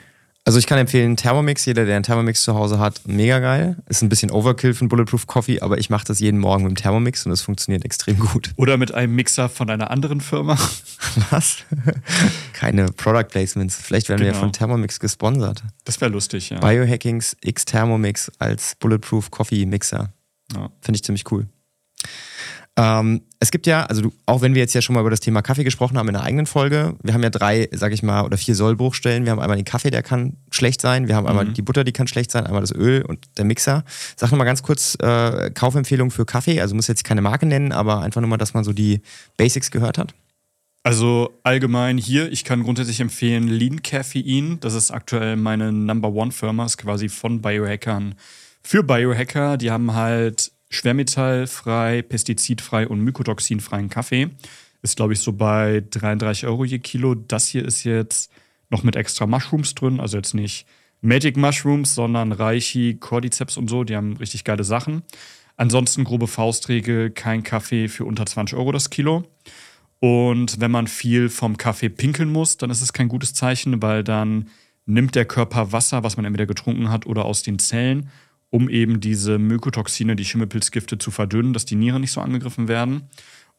Also 0.45 0.59
ich 0.59 0.67
kann 0.67 0.77
empfehlen 0.79 1.17
Thermomix, 1.17 1.65
jeder, 1.67 1.85
der 1.85 1.95
einen 1.95 2.03
Thermomix 2.03 2.43
zu 2.43 2.55
Hause 2.55 2.81
hat, 2.81 3.03
mega 3.07 3.39
geil. 3.39 3.77
Ist 3.89 4.03
ein 4.03 4.09
bisschen 4.09 4.33
Overkill 4.33 4.75
für 4.75 4.81
einen 4.81 4.89
Bulletproof 4.89 5.29
Coffee, 5.29 5.61
aber 5.61 5.79
ich 5.79 5.89
mache 5.89 6.05
das 6.05 6.19
jeden 6.19 6.41
Morgen 6.41 6.65
mit 6.65 6.73
dem 6.73 6.77
Thermomix 6.77 7.25
und 7.25 7.31
es 7.33 7.43
funktioniert 7.43 7.85
extrem 7.85 8.19
gut. 8.19 8.51
Oder 8.57 8.77
mit 8.77 8.93
einem 8.93 9.15
Mixer 9.15 9.49
von 9.49 9.71
einer 9.71 9.93
anderen 9.93 10.21
Firma. 10.21 10.59
Was? 11.31 11.59
Keine 12.55 12.87
Product 12.87 13.29
Placements. 13.29 13.77
Vielleicht 13.77 14.09
werden 14.09 14.23
genau. 14.23 14.35
wir 14.35 14.41
von 14.41 14.53
Thermomix 14.53 14.99
gesponsert. 14.99 15.63
Das 15.85 16.01
wäre 16.01 16.11
lustig, 16.11 16.51
ja. 16.51 16.59
Biohackings 16.59 17.37
X 17.41 17.65
Thermomix 17.65 18.33
als 18.41 18.75
Bulletproof 18.81 19.31
Coffee 19.31 19.65
Mixer. 19.65 20.13
Ja. 20.53 20.71
Finde 20.81 20.97
ich 20.97 21.05
ziemlich 21.05 21.31
cool. 21.31 21.47
Ähm, 22.77 23.23
es 23.39 23.51
gibt 23.51 23.67
ja, 23.67 23.85
also 23.85 24.01
du, 24.01 24.13
auch 24.25 24.41
wenn 24.41 24.55
wir 24.55 24.63
jetzt 24.63 24.73
ja 24.73 24.81
schon 24.81 24.95
mal 24.95 25.01
über 25.01 25.11
das 25.11 25.21
Thema 25.21 25.43
Kaffee 25.43 25.65
gesprochen 25.65 25.99
haben 25.99 26.09
in 26.09 26.15
der 26.15 26.23
eigenen 26.23 26.47
Folge, 26.47 26.95
wir 27.03 27.13
haben 27.13 27.23
ja 27.23 27.29
drei, 27.29 27.69
sag 27.73 27.93
ich 27.93 28.03
mal, 28.03 28.25
oder 28.25 28.39
vier 28.39 28.55
Sollbruchstellen. 28.55 29.25
Wir 29.25 29.33
haben 29.33 29.41
einmal 29.41 29.57
den 29.57 29.67
Kaffee, 29.67 29.91
der 29.91 30.03
kann 30.03 30.39
schlecht 30.51 30.81
sein. 30.81 31.07
Wir 31.07 31.17
haben 31.17 31.27
einmal 31.27 31.45
mhm. 31.45 31.55
die 31.55 31.63
Butter, 31.63 31.85
die 31.85 31.93
kann 31.93 32.07
schlecht 32.07 32.31
sein. 32.31 32.47
Einmal 32.47 32.63
das 32.63 32.75
Öl 32.75 33.03
und 33.03 33.27
der 33.37 33.45
Mixer. 33.45 33.85
Sag 34.17 34.31
nochmal 34.31 34.47
ganz 34.47 34.63
kurz 34.63 34.97
äh, 35.03 35.51
Kaufempfehlung 35.51 36.11
für 36.11 36.25
Kaffee. 36.25 36.61
Also 36.61 36.75
muss 36.75 36.87
jetzt 36.87 37.05
keine 37.05 37.21
Marke 37.21 37.45
nennen, 37.45 37.73
aber 37.73 38.01
einfach 38.01 38.23
nur 38.23 38.31
mal, 38.31 38.39
dass 38.39 38.55
man 38.55 38.65
so 38.65 38.73
die 38.73 39.03
Basics 39.37 39.71
gehört 39.71 39.99
hat. 39.99 40.15
Also 40.85 41.31
allgemein 41.45 41.99
hier, 41.99 42.33
ich 42.33 42.45
kann 42.45 42.63
grundsätzlich 42.63 43.01
empfehlen 43.01 43.49
Lean 43.49 43.83
Caffein. 43.83 44.59
Das 44.61 44.75
ist 44.75 44.91
aktuell 44.91 45.37
meine 45.37 45.73
Number 45.73 46.13
One 46.13 46.33
Firma, 46.33 46.65
ist 46.65 46.79
quasi 46.79 47.09
von 47.09 47.41
Biohackern 47.41 48.15
für 48.63 48.83
Biohacker. 48.83 49.59
Die 49.59 49.71
haben 49.71 49.95
halt 49.95 50.53
schwermetallfrei, 50.73 52.03
pestizidfrei 52.03 52.89
und 52.89 53.01
mykotoxinfreien 53.01 53.89
Kaffee. 53.89 54.31
Ist, 54.83 54.97
glaube 54.97 55.13
ich, 55.13 55.21
so 55.21 55.33
bei 55.33 55.85
33 55.91 56.47
Euro 56.47 56.65
je 56.65 56.81
Kilo. 56.81 57.15
Das 57.15 57.47
hier 57.47 57.65
ist 57.65 57.85
jetzt 57.85 58.33
noch 58.71 58.83
mit 58.83 58.97
extra 58.97 59.27
Mushrooms 59.27 59.75
drin, 59.75 60.01
also 60.01 60.17
jetzt 60.17 60.35
nicht 60.35 60.67
Magic 61.03 61.37
Mushrooms, 61.37 61.95
sondern 61.95 62.33
Reichi, 62.33 62.97
Cordyceps 62.99 63.57
und 63.57 63.69
so. 63.69 63.85
Die 63.85 63.95
haben 63.95 64.17
richtig 64.17 64.45
geile 64.45 64.65
Sachen. 64.65 65.03
Ansonsten 65.57 66.05
grobe 66.05 66.27
Faustregel, 66.27 67.11
kein 67.11 67.43
Kaffee 67.43 67.89
für 67.89 68.05
unter 68.05 68.25
20 68.25 68.57
Euro 68.57 68.73
das 68.73 68.91
Kilo. 68.91 69.25
Und 70.01 70.59
wenn 70.61 70.71
man 70.71 70.89
viel 70.89 71.29
vom 71.29 71.57
Kaffee 71.57 71.91
pinkeln 71.91 72.33
muss, 72.33 72.57
dann 72.57 72.71
ist 72.71 72.83
es 72.83 72.93
kein 72.93 73.09
gutes 73.09 73.35
Zeichen, 73.35 73.83
weil 73.83 74.03
dann 74.03 74.49
nimmt 74.87 75.15
der 75.15 75.27
Körper 75.27 75.71
Wasser, 75.71 76.03
was 76.03 76.17
man 76.17 76.25
entweder 76.25 76.47
getrunken 76.47 76.91
hat 76.91 77.07
oder 77.07 77.25
aus 77.25 77.43
den 77.43 77.59
Zellen 77.59 78.11
um 78.53 78.69
eben 78.69 79.01
diese 79.01 79.39
Mykotoxine, 79.39 80.15
die 80.15 80.27
Schimmelpilzgifte 80.27 80.99
zu 80.99 81.11
verdünnen, 81.11 81.55
dass 81.55 81.65
die 81.65 81.75
Nieren 81.75 82.03
nicht 82.03 82.13
so 82.13 82.21
angegriffen 82.21 82.69
werden. 82.69 83.09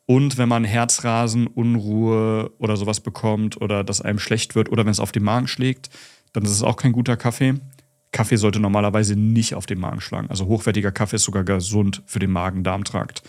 Und 0.05 0.37
wenn 0.37 0.47
man 0.47 0.63
Herzrasen, 0.63 1.47
Unruhe 1.47 2.51
oder 2.59 2.77
sowas 2.77 2.99
bekommt 2.99 3.59
oder 3.59 3.83
dass 3.83 4.01
einem 4.01 4.19
schlecht 4.19 4.53
wird 4.53 4.71
oder 4.71 4.85
wenn 4.85 4.91
es 4.91 4.99
auf 4.99 5.11
den 5.11 5.23
Magen 5.23 5.47
schlägt, 5.47 5.89
dann 6.31 6.43
ist 6.43 6.51
es 6.51 6.61
auch 6.61 6.75
kein 6.75 6.91
guter 6.91 7.17
Kaffee. 7.17 7.55
Kaffee 8.11 8.35
sollte 8.35 8.59
normalerweise 8.59 9.15
nicht 9.15 9.55
auf 9.55 9.65
den 9.65 9.79
Magen 9.79 9.99
schlagen. 9.99 10.29
Also 10.29 10.45
hochwertiger 10.45 10.91
Kaffee 10.91 11.15
ist 11.15 11.23
sogar 11.23 11.43
gesund 11.43 12.03
für 12.05 12.19
den 12.19 12.31
Magen-Darm-Trakt. 12.31 13.23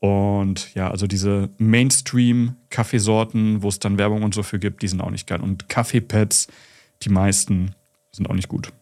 Und 0.00 0.74
ja, 0.74 0.90
also 0.90 1.06
diese 1.06 1.50
Mainstream-Kaffeesorten, 1.58 3.62
wo 3.62 3.68
es 3.68 3.78
dann 3.78 3.96
Werbung 3.96 4.24
und 4.24 4.34
so 4.34 4.42
für 4.42 4.58
gibt, 4.58 4.82
die 4.82 4.88
sind 4.88 5.00
auch 5.00 5.10
nicht 5.10 5.28
geil. 5.28 5.40
Und 5.40 5.68
Kaffeepads, 5.68 6.48
die 7.02 7.10
meisten, 7.10 7.76
sind 8.10 8.28
auch 8.28 8.34
nicht 8.34 8.48
gut. 8.48 8.72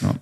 Ja. 0.00 0.16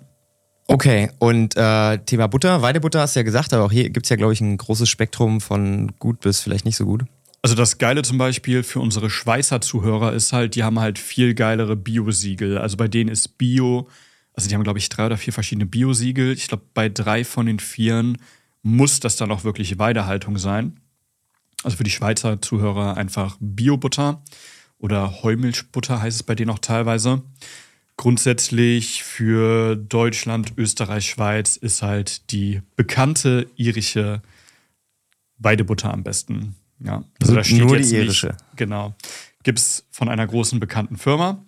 Okay, 0.68 1.10
und 1.20 1.56
äh, 1.56 1.98
Thema 1.98 2.26
Butter, 2.26 2.60
Weidebutter 2.60 3.00
hast 3.00 3.14
du 3.14 3.20
ja 3.20 3.24
gesagt, 3.24 3.54
aber 3.54 3.64
auch 3.64 3.72
hier 3.72 3.88
gibt 3.90 4.06
es 4.06 4.10
ja, 4.10 4.16
glaube 4.16 4.32
ich, 4.32 4.40
ein 4.40 4.56
großes 4.56 4.88
Spektrum 4.88 5.40
von 5.40 5.92
gut 5.98 6.20
bis 6.20 6.40
vielleicht 6.40 6.64
nicht 6.64 6.76
so 6.76 6.84
gut. 6.84 7.04
Also 7.42 7.54
das 7.54 7.78
Geile 7.78 8.02
zum 8.02 8.18
Beispiel 8.18 8.64
für 8.64 8.80
unsere 8.80 9.08
Schweißer 9.08 9.60
Zuhörer 9.60 10.12
ist 10.12 10.32
halt, 10.32 10.56
die 10.56 10.64
haben 10.64 10.80
halt 10.80 10.98
viel 10.98 11.34
geilere 11.34 11.76
Bio-Siegel. 11.76 12.58
Also 12.58 12.76
bei 12.76 12.88
denen 12.88 13.08
ist 13.08 13.38
Bio 13.38 13.88
Also 14.34 14.48
die 14.48 14.54
haben, 14.56 14.64
glaube 14.64 14.80
ich, 14.80 14.88
drei 14.88 15.06
oder 15.06 15.16
vier 15.16 15.32
verschiedene 15.32 15.66
Biosiegel. 15.66 16.32
Ich 16.32 16.48
glaube, 16.48 16.64
bei 16.74 16.88
drei 16.88 17.24
von 17.24 17.46
den 17.46 17.60
vieren 17.60 18.18
muss 18.62 18.98
das 18.98 19.14
dann 19.14 19.30
auch 19.30 19.44
wirklich 19.44 19.78
Weidehaltung 19.78 20.38
sein. 20.38 20.80
Also 21.62 21.76
für 21.76 21.84
die 21.84 21.90
Schweizer 21.90 22.42
Zuhörer 22.42 22.96
einfach 22.96 23.36
Biobutter 23.38 24.22
oder 24.78 25.22
Heumilchbutter 25.22 26.02
heißt 26.02 26.16
es 26.16 26.22
bei 26.24 26.34
denen 26.34 26.50
auch 26.50 26.58
teilweise. 26.58 27.22
Grundsätzlich 27.96 29.02
für 29.02 29.74
Deutschland, 29.76 30.52
Österreich, 30.58 31.06
Schweiz 31.06 31.56
ist 31.56 31.82
halt 31.82 32.30
die 32.30 32.60
bekannte 32.76 33.46
irische 33.56 34.20
Weidebutter 35.38 35.92
am 35.92 36.02
besten. 36.02 36.56
Ja, 36.78 37.04
also 37.20 37.34
da 37.34 37.42
steht 37.42 37.58
nur 37.58 37.78
die 37.78 37.94
irische. 37.94 38.28
Nicht, 38.28 38.56
genau. 38.56 38.94
Gibt 39.42 39.58
es 39.58 39.86
von 39.90 40.08
einer 40.08 40.26
großen 40.26 40.60
bekannten 40.60 40.98
Firma, 40.98 41.42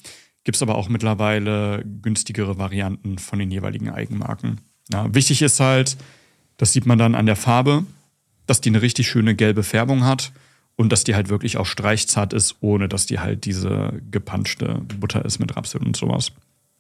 gibt 0.44 0.56
es 0.56 0.62
aber 0.62 0.76
auch 0.76 0.88
mittlerweile 0.88 1.84
günstigere 1.84 2.58
Varianten 2.58 3.18
von 3.18 3.38
den 3.38 3.50
jeweiligen 3.50 3.90
Eigenmarken. 3.90 4.60
Ja, 4.90 5.12
wichtig 5.14 5.42
ist 5.42 5.60
halt, 5.60 5.98
das 6.56 6.72
sieht 6.72 6.86
man 6.86 6.98
dann 6.98 7.14
an 7.14 7.26
der 7.26 7.36
Farbe, 7.36 7.84
dass 8.46 8.62
die 8.62 8.70
eine 8.70 8.80
richtig 8.80 9.08
schöne 9.08 9.34
gelbe 9.34 9.62
Färbung 9.62 10.04
hat 10.04 10.32
und 10.78 10.90
dass 10.90 11.02
die 11.02 11.16
halt 11.16 11.28
wirklich 11.28 11.56
auch 11.56 11.66
streichzart 11.66 12.32
ist, 12.32 12.56
ohne 12.60 12.88
dass 12.88 13.04
die 13.04 13.18
halt 13.18 13.44
diese 13.44 14.00
gepanschte 14.10 14.80
Butter 14.98 15.24
ist 15.24 15.40
mit 15.40 15.56
Rapsöl 15.56 15.84
und 15.84 15.96
sowas. 15.96 16.30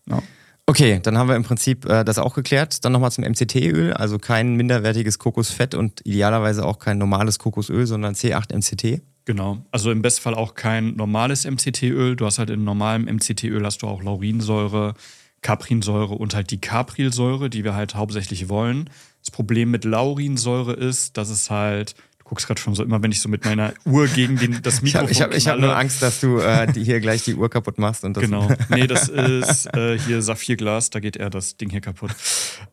Ja. 0.08 0.22
Okay, 0.66 1.00
dann 1.02 1.18
haben 1.18 1.28
wir 1.28 1.34
im 1.34 1.42
Prinzip 1.42 1.84
äh, 1.84 2.04
das 2.04 2.18
auch 2.18 2.34
geklärt. 2.34 2.84
Dann 2.84 2.92
nochmal 2.92 3.10
zum 3.10 3.24
MCT-Öl, 3.24 3.92
also 3.92 4.18
kein 4.18 4.54
minderwertiges 4.54 5.18
Kokosfett 5.18 5.74
und 5.74 6.00
idealerweise 6.04 6.64
auch 6.64 6.78
kein 6.78 6.98
normales 6.98 7.40
Kokosöl, 7.40 7.86
sondern 7.86 8.14
C8-MCT. 8.14 9.00
Genau, 9.24 9.58
also 9.72 9.90
im 9.90 10.00
Bestfall 10.00 10.34
auch 10.34 10.54
kein 10.54 10.94
normales 10.94 11.44
MCT-Öl. 11.44 12.14
Du 12.14 12.24
hast 12.24 12.38
halt 12.38 12.50
in 12.50 12.62
normalem 12.62 13.04
MCT-Öl 13.06 13.64
hast 13.64 13.82
du 13.82 13.88
auch 13.88 14.02
Laurinsäure, 14.02 14.94
Caprinsäure 15.42 16.14
und 16.14 16.34
halt 16.36 16.52
die 16.52 16.60
Caprilsäure, 16.60 17.50
die 17.50 17.64
wir 17.64 17.74
halt 17.74 17.96
hauptsächlich 17.96 18.48
wollen. 18.48 18.88
Das 19.24 19.32
Problem 19.32 19.72
mit 19.72 19.84
Laurinsäure 19.84 20.74
ist, 20.74 21.16
dass 21.16 21.30
es 21.30 21.50
halt 21.50 21.96
Du 22.28 22.34
guckst 22.34 22.46
gerade 22.46 22.60
schon 22.60 22.74
so 22.74 22.82
immer, 22.82 23.02
wenn 23.02 23.10
ich 23.10 23.22
so 23.22 23.28
mit 23.30 23.46
meiner 23.46 23.72
Uhr 23.86 24.06
gegen 24.06 24.36
den, 24.36 24.60
das 24.60 24.82
Mikrofon 24.82 25.10
Ich 25.10 25.22
habe 25.22 25.34
hab, 25.34 25.46
hab 25.46 25.58
nur 25.58 25.74
Angst, 25.74 26.02
dass 26.02 26.20
du 26.20 26.38
äh, 26.40 26.70
die 26.70 26.84
hier 26.84 27.00
gleich 27.00 27.24
die 27.24 27.34
Uhr 27.34 27.48
kaputt 27.48 27.78
machst. 27.78 28.04
Und 28.04 28.18
das 28.18 28.22
genau. 28.22 28.46
Nee, 28.68 28.86
das 28.86 29.08
ist 29.08 29.64
äh, 29.74 29.98
hier 29.98 30.20
Saphirglas, 30.20 30.90
da 30.90 31.00
geht 31.00 31.16
eher 31.16 31.30
das 31.30 31.56
Ding 31.56 31.70
hier 31.70 31.80
kaputt. 31.80 32.10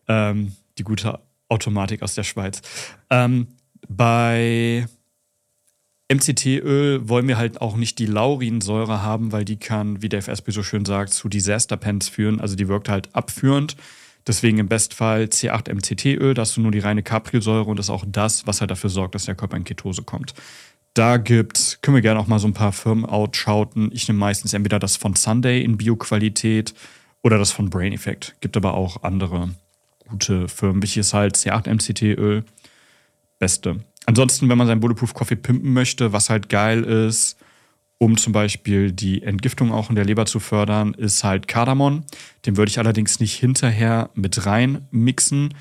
Ähm, 0.10 0.58
die 0.78 0.84
gute 0.84 1.22
Automatik 1.48 2.02
aus 2.02 2.16
der 2.16 2.24
Schweiz. 2.24 2.62
Ähm, 3.10 3.48
bei 3.88 4.88
MCT-Öl 6.12 7.08
wollen 7.08 7.30
wir 7.30 7.38
halt 7.38 7.62
auch 7.62 7.78
nicht 7.78 7.98
die 8.00 8.08
Laurinsäure 8.08 9.04
haben, 9.04 9.32
weil 9.32 9.46
die 9.46 9.56
kann, 9.56 10.02
wie 10.02 10.10
Dave 10.10 10.30
Asprey 10.30 10.52
so 10.52 10.64
schön 10.64 10.84
sagt, 10.84 11.14
zu 11.14 11.30
Disaster 11.30 11.78
Pens 11.78 12.10
führen. 12.10 12.42
Also 12.42 12.58
die 12.58 12.68
wirkt 12.68 12.90
halt 12.90 13.16
abführend. 13.16 13.78
Deswegen 14.28 14.58
im 14.58 14.68
Bestfall 14.68 15.26
C8-MCT-Öl, 15.26 16.34
da 16.34 16.42
hast 16.42 16.58
du 16.58 16.62
nur 16.62 16.72
die 16.72 16.80
reine 16.80 17.04
Caprilsäure 17.04 17.66
und 17.66 17.78
das 17.78 17.88
ist 17.88 17.92
auch 17.92 18.06
das, 18.08 18.48
was 18.48 18.60
halt 18.60 18.72
dafür 18.72 18.90
sorgt, 18.90 19.16
dass 19.16 19.26
der 19.26 19.36
Körper 19.36 19.56
in 19.56 19.64
Ketose 19.64 20.02
kommt. 20.02 20.34
Da 20.96 21.18
gibt's, 21.18 21.80
können 21.82 21.96
wir 21.96 22.02
gerne 22.02 22.20
auch 22.20 22.28
mal 22.28 22.40
so 22.40 22.48
ein 22.48 22.54
paar 22.54 22.72
Firmen 22.72 23.06
outschauten. 23.06 23.92
Ich 23.94 24.08
nehme 24.08 24.20
meistens 24.20 24.54
entweder 24.54 24.80
das 24.80 24.96
von 24.96 25.16
Sunday 25.16 25.62
in 25.62 25.78
Bioqualität 25.78 26.74
oder 27.22 27.38
das 27.38 27.52
von 27.52 27.70
Brain 27.70 27.94
Effect. 27.94 28.36
Gibt 28.40 28.56
aber 28.56 28.74
auch 28.76 29.04
andere 29.04 29.50
gute 30.08 30.48
Firmen. 30.48 30.82
Wichtig 30.82 31.02
ist 31.02 31.14
halt 31.14 31.36
C8-MCT-Öl. 31.36 32.44
Beste. 33.38 33.84
Ansonsten, 34.06 34.48
wenn 34.48 34.58
man 34.58 34.68
seinen 34.68 34.80
Bulletproof 34.80 35.14
Coffee 35.14 35.36
pimpen 35.36 35.74
möchte, 35.74 36.14
was 36.14 36.30
halt 36.30 36.48
geil 36.50 36.84
ist, 36.84 37.38
um 37.98 38.18
zum 38.18 38.34
Beispiel 38.34 38.92
die 38.92 39.24
Entgiftung 39.24 39.72
auch 39.72 39.90
in 39.90 39.96
der 39.96 40.06
Leber 40.06 40.26
zu 40.26 40.40
fördern, 40.40 40.94
ist 40.94 41.24
halt 41.24 41.48
Kardamom. 41.48 42.04
Den 42.46 42.58
würde 42.58 42.70
ich 42.70 42.80
allerdings 42.80 43.20
nicht 43.20 43.36
hinterher 43.36 44.10
mit 44.16 44.46
rein 44.46 44.88
mixen, 44.92 45.54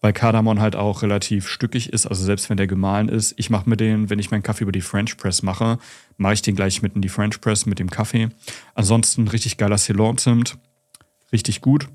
weil 0.00 0.12
Kardamom 0.12 0.60
halt 0.60 0.74
auch 0.74 1.02
relativ 1.02 1.46
stückig 1.46 1.92
ist, 1.92 2.06
also 2.06 2.24
selbst 2.24 2.50
wenn 2.50 2.56
der 2.56 2.66
gemahlen 2.66 3.08
ist. 3.08 3.34
Ich 3.36 3.50
mache 3.50 3.68
mir 3.68 3.76
den, 3.76 4.10
wenn 4.10 4.18
ich 4.18 4.30
meinen 4.30 4.42
Kaffee 4.42 4.64
über 4.64 4.72
die 4.72 4.80
French 4.80 5.16
Press 5.16 5.42
mache, 5.42 5.78
mache 6.16 6.34
ich 6.34 6.42
den 6.42 6.56
gleich 6.56 6.82
mit 6.82 6.96
in 6.96 7.02
die 7.02 7.08
French 7.08 7.40
Press 7.40 7.66
mit 7.66 7.78
dem 7.78 7.90
Kaffee. 7.90 8.28
Ansonsten 8.74 9.28
richtig 9.28 9.58
geiler 9.58 9.78
Ceylon-Zimt, 9.78 10.58
richtig 11.32 11.60
gut. 11.60 11.88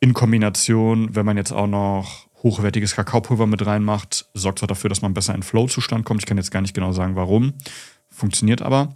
In 0.00 0.14
Kombination, 0.14 1.14
wenn 1.14 1.24
man 1.26 1.36
jetzt 1.36 1.52
auch 1.52 1.68
noch 1.68 2.26
hochwertiges 2.42 2.96
Kakaopulver 2.96 3.46
mit 3.46 3.64
reinmacht, 3.64 4.26
sorgt 4.34 4.60
es 4.60 4.66
dafür, 4.66 4.88
dass 4.88 5.02
man 5.02 5.14
besser 5.14 5.34
in 5.34 5.44
Flow-Zustand 5.44 6.04
kommt. 6.04 6.22
Ich 6.22 6.26
kann 6.26 6.36
jetzt 6.36 6.50
gar 6.50 6.62
nicht 6.62 6.74
genau 6.74 6.90
sagen, 6.90 7.14
warum 7.14 7.52
funktioniert 8.12 8.62
aber. 8.62 8.94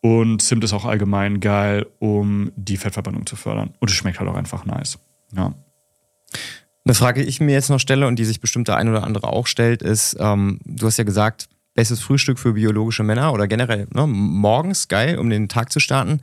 Und 0.00 0.40
Zimt 0.40 0.62
ist 0.62 0.72
auch 0.72 0.84
allgemein 0.84 1.40
geil, 1.40 1.86
um 1.98 2.52
die 2.54 2.76
Fettverbrennung 2.76 3.26
zu 3.26 3.36
fördern. 3.36 3.74
Und 3.80 3.90
es 3.90 3.96
schmeckt 3.96 4.20
halt 4.20 4.30
auch 4.30 4.36
einfach 4.36 4.64
nice. 4.64 4.98
Ja. 5.34 5.54
Eine 6.84 6.94
Frage, 6.94 7.22
die 7.22 7.28
ich 7.28 7.40
mir 7.40 7.52
jetzt 7.52 7.70
noch 7.70 7.80
stelle 7.80 8.06
und 8.06 8.16
die 8.16 8.24
sich 8.24 8.40
bestimmt 8.40 8.68
der 8.68 8.76
ein 8.76 8.88
oder 8.88 9.02
andere 9.02 9.28
auch 9.32 9.48
stellt, 9.48 9.82
ist, 9.82 10.16
ähm, 10.20 10.60
du 10.64 10.86
hast 10.86 10.98
ja 10.98 11.04
gesagt, 11.04 11.48
bestes 11.74 12.00
Frühstück 12.00 12.38
für 12.38 12.52
biologische 12.52 13.02
Männer 13.02 13.32
oder 13.32 13.48
generell 13.48 13.88
ne, 13.92 14.06
morgens, 14.06 14.86
geil, 14.86 15.18
um 15.18 15.28
den 15.28 15.48
Tag 15.48 15.72
zu 15.72 15.80
starten. 15.80 16.20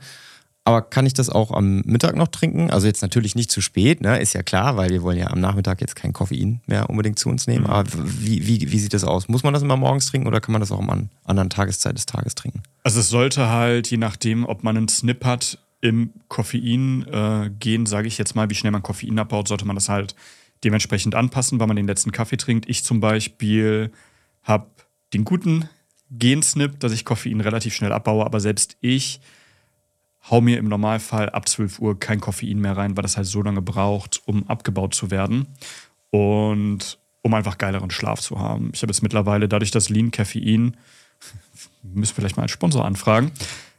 Aber 0.66 0.80
kann 0.80 1.04
ich 1.04 1.12
das 1.12 1.28
auch 1.28 1.50
am 1.50 1.82
Mittag 1.84 2.16
noch 2.16 2.28
trinken? 2.28 2.70
Also 2.70 2.86
jetzt 2.86 3.02
natürlich 3.02 3.34
nicht 3.34 3.50
zu 3.50 3.60
spät, 3.60 4.00
ne? 4.00 4.18
ist 4.18 4.32
ja 4.32 4.42
klar, 4.42 4.78
weil 4.78 4.88
wir 4.88 5.02
wollen 5.02 5.18
ja 5.18 5.26
am 5.26 5.38
Nachmittag 5.38 5.82
jetzt 5.82 5.94
kein 5.94 6.14
Koffein 6.14 6.62
mehr 6.66 6.88
unbedingt 6.88 7.18
zu 7.18 7.28
uns 7.28 7.46
nehmen. 7.46 7.64
Mhm. 7.64 7.70
Aber 7.70 7.90
wie, 7.92 8.46
wie, 8.46 8.72
wie 8.72 8.78
sieht 8.78 8.94
das 8.94 9.04
aus? 9.04 9.28
Muss 9.28 9.42
man 9.42 9.52
das 9.52 9.62
immer 9.62 9.76
morgens 9.76 10.06
trinken 10.06 10.26
oder 10.26 10.40
kann 10.40 10.52
man 10.52 10.60
das 10.60 10.72
auch 10.72 10.78
am 10.78 11.10
anderen 11.24 11.50
Tageszeit 11.50 11.96
des 11.96 12.06
Tages 12.06 12.34
trinken? 12.34 12.62
Also 12.82 13.00
es 13.00 13.10
sollte 13.10 13.50
halt, 13.50 13.90
je 13.90 13.98
nachdem, 13.98 14.46
ob 14.46 14.64
man 14.64 14.78
einen 14.78 14.88
Snip 14.88 15.24
hat, 15.24 15.58
im 15.82 16.14
Koffein 16.28 17.06
äh, 17.08 17.50
gehen, 17.60 17.84
sage 17.84 18.08
ich 18.08 18.16
jetzt 18.16 18.34
mal, 18.34 18.48
wie 18.48 18.54
schnell 18.54 18.72
man 18.72 18.82
Koffein 18.82 19.18
abbaut, 19.18 19.48
sollte 19.48 19.66
man 19.66 19.76
das 19.76 19.90
halt 19.90 20.14
dementsprechend 20.64 21.14
anpassen, 21.14 21.60
weil 21.60 21.66
man 21.66 21.76
den 21.76 21.86
letzten 21.86 22.10
Kaffee 22.10 22.38
trinkt. 22.38 22.70
Ich 22.70 22.84
zum 22.84 23.00
Beispiel 23.00 23.92
habe 24.42 24.66
den 25.12 25.26
guten 25.26 25.68
Gen-Snip, 26.10 26.80
dass 26.80 26.92
ich 26.92 27.04
Koffein 27.04 27.42
relativ 27.42 27.74
schnell 27.74 27.92
abbaue, 27.92 28.24
aber 28.24 28.40
selbst 28.40 28.78
ich 28.80 29.20
hau 30.30 30.40
mir 30.40 30.58
im 30.58 30.68
Normalfall 30.68 31.30
ab 31.30 31.48
12 31.48 31.78
Uhr 31.80 31.98
kein 31.98 32.20
Koffein 32.20 32.58
mehr 32.58 32.76
rein, 32.76 32.96
weil 32.96 33.02
das 33.02 33.16
halt 33.16 33.26
so 33.26 33.42
lange 33.42 33.62
braucht, 33.62 34.22
um 34.26 34.48
abgebaut 34.48 34.94
zu 34.94 35.10
werden. 35.10 35.46
Und 36.10 36.98
um 37.24 37.32
einfach 37.32 37.58
geileren 37.58 37.90
Schlaf 37.90 38.20
zu 38.20 38.38
haben. 38.38 38.70
Ich 38.74 38.82
habe 38.82 38.90
jetzt 38.90 39.02
mittlerweile, 39.02 39.48
dadurch, 39.48 39.70
dass 39.70 39.88
Lean 39.88 40.10
Koffein, 40.10 40.76
müssen 41.82 42.12
wir 42.12 42.14
vielleicht 42.14 42.36
mal 42.36 42.42
einen 42.42 42.48
Sponsor 42.50 42.84
anfragen, 42.84 43.32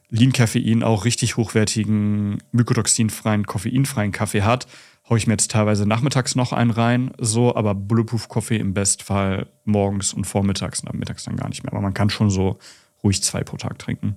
Lean 0.10 0.34
Koffein 0.34 0.84
auch 0.84 1.06
richtig 1.06 1.38
hochwertigen, 1.38 2.40
mykotoxinfreien, 2.52 3.46
koffeinfreien 3.46 4.12
Kaffee 4.12 4.42
hat, 4.42 4.68
haue 5.08 5.18
ich 5.18 5.28
mir 5.28 5.34
jetzt 5.34 5.52
teilweise 5.52 5.86
nachmittags 5.86 6.36
noch 6.36 6.54
einen 6.54 6.72
rein, 6.72 7.12
so, 7.20 7.56
aber 7.56 7.76
Bulletproof 7.76 8.28
Coffee 8.28 8.58
im 8.58 8.74
Bestfall 8.74 9.48
morgens 9.64 10.14
und 10.14 10.26
vormittags 10.26 10.82
und 10.82 10.94
mittags 10.96 11.26
dann 11.26 11.36
gar 11.36 11.50
nicht 11.50 11.64
mehr. 11.64 11.74
Aber 11.74 11.82
man 11.82 11.94
kann 11.94 12.10
schon 12.10 12.32
so 12.32 12.58
ruhig 13.04 13.22
zwei 13.22 13.44
pro 13.44 13.58
Tag 13.58 13.78
trinken. 13.78 14.16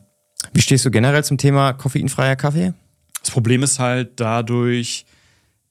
Wie 0.53 0.61
stehst 0.61 0.85
du 0.85 0.91
generell 0.91 1.25
zum 1.25 1.39
Thema 1.39 1.73
koffeinfreier 1.73 2.37
Kaffee? 2.37 2.75
Das 3.21 3.31
Problem 3.31 3.63
ist 3.63 3.79
halt 3.79 4.21
dadurch, 4.21 5.07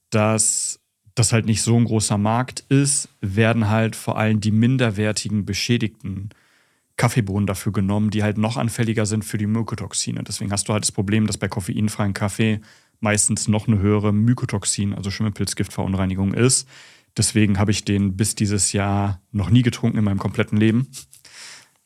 dass 0.09 0.79
das 1.15 1.33
halt 1.33 1.45
nicht 1.45 1.61
so 1.61 1.75
ein 1.75 1.85
großer 1.85 2.17
Markt 2.17 2.61
ist, 2.69 3.09
werden 3.21 3.69
halt 3.69 3.95
vor 3.95 4.17
allem 4.17 4.39
die 4.39 4.51
minderwertigen, 4.51 5.45
beschädigten 5.45 6.29
Kaffeebohnen 6.95 7.47
dafür 7.47 7.71
genommen, 7.71 8.09
die 8.09 8.23
halt 8.23 8.37
noch 8.37 8.57
anfälliger 8.57 9.05
sind 9.05 9.23
für 9.23 9.37
die 9.37 9.47
Mykotoxine. 9.47 10.23
Deswegen 10.23 10.51
hast 10.51 10.67
du 10.67 10.73
halt 10.73 10.83
das 10.83 10.91
Problem, 10.91 11.27
dass 11.27 11.37
bei 11.37 11.47
koffeinfreien 11.47 12.13
Kaffee 12.13 12.61
meistens 12.99 13.47
noch 13.47 13.67
eine 13.67 13.79
höhere 13.79 14.11
Mykotoxin, 14.11 14.93
also 14.93 15.11
Schimmelpilzgiftverunreinigung 15.11 16.33
ist. 16.33 16.67
Deswegen 17.15 17.59
habe 17.59 17.71
ich 17.71 17.85
den 17.85 18.15
bis 18.15 18.35
dieses 18.35 18.73
Jahr 18.73 19.21
noch 19.31 19.49
nie 19.49 19.61
getrunken 19.61 19.97
in 19.97 20.03
meinem 20.03 20.19
kompletten 20.19 20.57
Leben. 20.57 20.87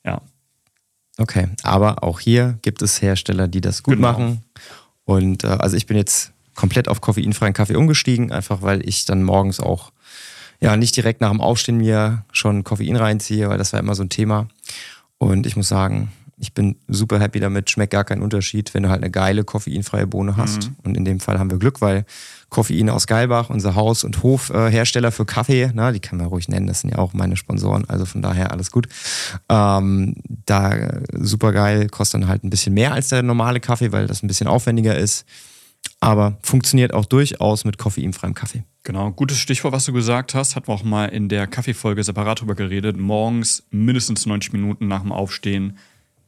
Ja, 0.05 0.21
Okay, 1.17 1.49
aber 1.63 2.03
auch 2.03 2.19
hier 2.19 2.57
gibt 2.61 2.81
es 2.81 3.01
Hersteller, 3.01 3.47
die 3.47 3.61
das 3.61 3.83
gut 3.83 3.95
genau. 3.95 4.11
machen. 4.11 4.43
Und 5.05 5.43
äh, 5.43 5.47
also 5.47 5.75
ich 5.75 5.85
bin 5.85 5.97
jetzt 5.97 6.31
komplett 6.55 6.87
auf 6.87 7.01
koffeinfreien 7.01 7.53
Kaffee 7.53 7.75
umgestiegen, 7.75 8.31
einfach 8.31 8.61
weil 8.61 8.87
ich 8.87 9.05
dann 9.05 9.23
morgens 9.23 9.59
auch 9.59 9.91
ja 10.59 10.77
nicht 10.77 10.95
direkt 10.95 11.21
nach 11.21 11.31
dem 11.31 11.41
Aufstehen 11.41 11.77
mir 11.77 12.23
schon 12.31 12.63
Koffein 12.63 12.95
reinziehe, 12.95 13.49
weil 13.49 13.57
das 13.57 13.73
war 13.73 13.79
immer 13.79 13.95
so 13.95 14.03
ein 14.03 14.09
Thema. 14.09 14.47
Und 15.17 15.45
ich 15.45 15.55
muss 15.55 15.67
sagen, 15.67 16.11
ich 16.41 16.55
bin 16.55 16.75
super 16.87 17.19
happy 17.19 17.39
damit, 17.39 17.69
schmeckt 17.69 17.91
gar 17.91 18.03
keinen 18.03 18.23
Unterschied, 18.23 18.73
wenn 18.73 18.81
du 18.81 18.89
halt 18.89 19.03
eine 19.03 19.11
geile 19.11 19.43
koffeinfreie 19.43 20.07
Bohne 20.07 20.37
hast. 20.37 20.69
Mhm. 20.69 20.75
Und 20.83 20.97
in 20.97 21.05
dem 21.05 21.19
Fall 21.19 21.37
haben 21.37 21.51
wir 21.51 21.59
Glück, 21.59 21.81
weil 21.81 22.03
Koffein 22.49 22.89
aus 22.89 23.05
Geilbach, 23.05 23.51
unser 23.51 23.75
Haus- 23.75 24.03
und 24.03 24.23
Hofhersteller 24.23 25.11
für 25.11 25.25
Kaffee, 25.25 25.69
na, 25.73 25.91
die 25.91 25.99
kann 25.99 26.17
man 26.17 26.27
ruhig 26.27 26.49
nennen, 26.49 26.65
das 26.65 26.81
sind 26.81 26.89
ja 26.89 26.97
auch 26.97 27.13
meine 27.13 27.37
Sponsoren, 27.37 27.85
also 27.87 28.05
von 28.05 28.23
daher 28.23 28.51
alles 28.51 28.71
gut. 28.71 28.87
Ähm, 29.49 30.15
da 30.47 31.01
super 31.13 31.53
geil, 31.53 31.87
kostet 31.89 32.21
dann 32.21 32.27
halt 32.27 32.43
ein 32.43 32.49
bisschen 32.49 32.73
mehr 32.73 32.91
als 32.91 33.09
der 33.09 33.21
normale 33.21 33.59
Kaffee, 33.59 33.91
weil 33.91 34.07
das 34.07 34.23
ein 34.23 34.27
bisschen 34.27 34.47
aufwendiger 34.47 34.97
ist. 34.97 35.25
Aber 35.99 36.37
funktioniert 36.41 36.93
auch 36.93 37.05
durchaus 37.05 37.65
mit 37.65 37.77
koffeinfreiem 37.77 38.33
Kaffee. 38.33 38.63
Genau, 38.83 39.11
gutes 39.11 39.37
Stichwort, 39.37 39.73
was 39.73 39.85
du 39.85 39.93
gesagt 39.93 40.33
hast, 40.33 40.55
hatten 40.55 40.67
wir 40.67 40.73
auch 40.73 40.83
mal 40.83 41.05
in 41.05 41.29
der 41.29 41.45
Kaffeefolge 41.45 42.03
separat 42.03 42.41
drüber 42.41 42.55
geredet. 42.55 42.97
Morgens 42.97 43.63
mindestens 43.69 44.25
90 44.25 44.53
Minuten 44.53 44.87
nach 44.87 45.01
dem 45.01 45.11
Aufstehen 45.11 45.77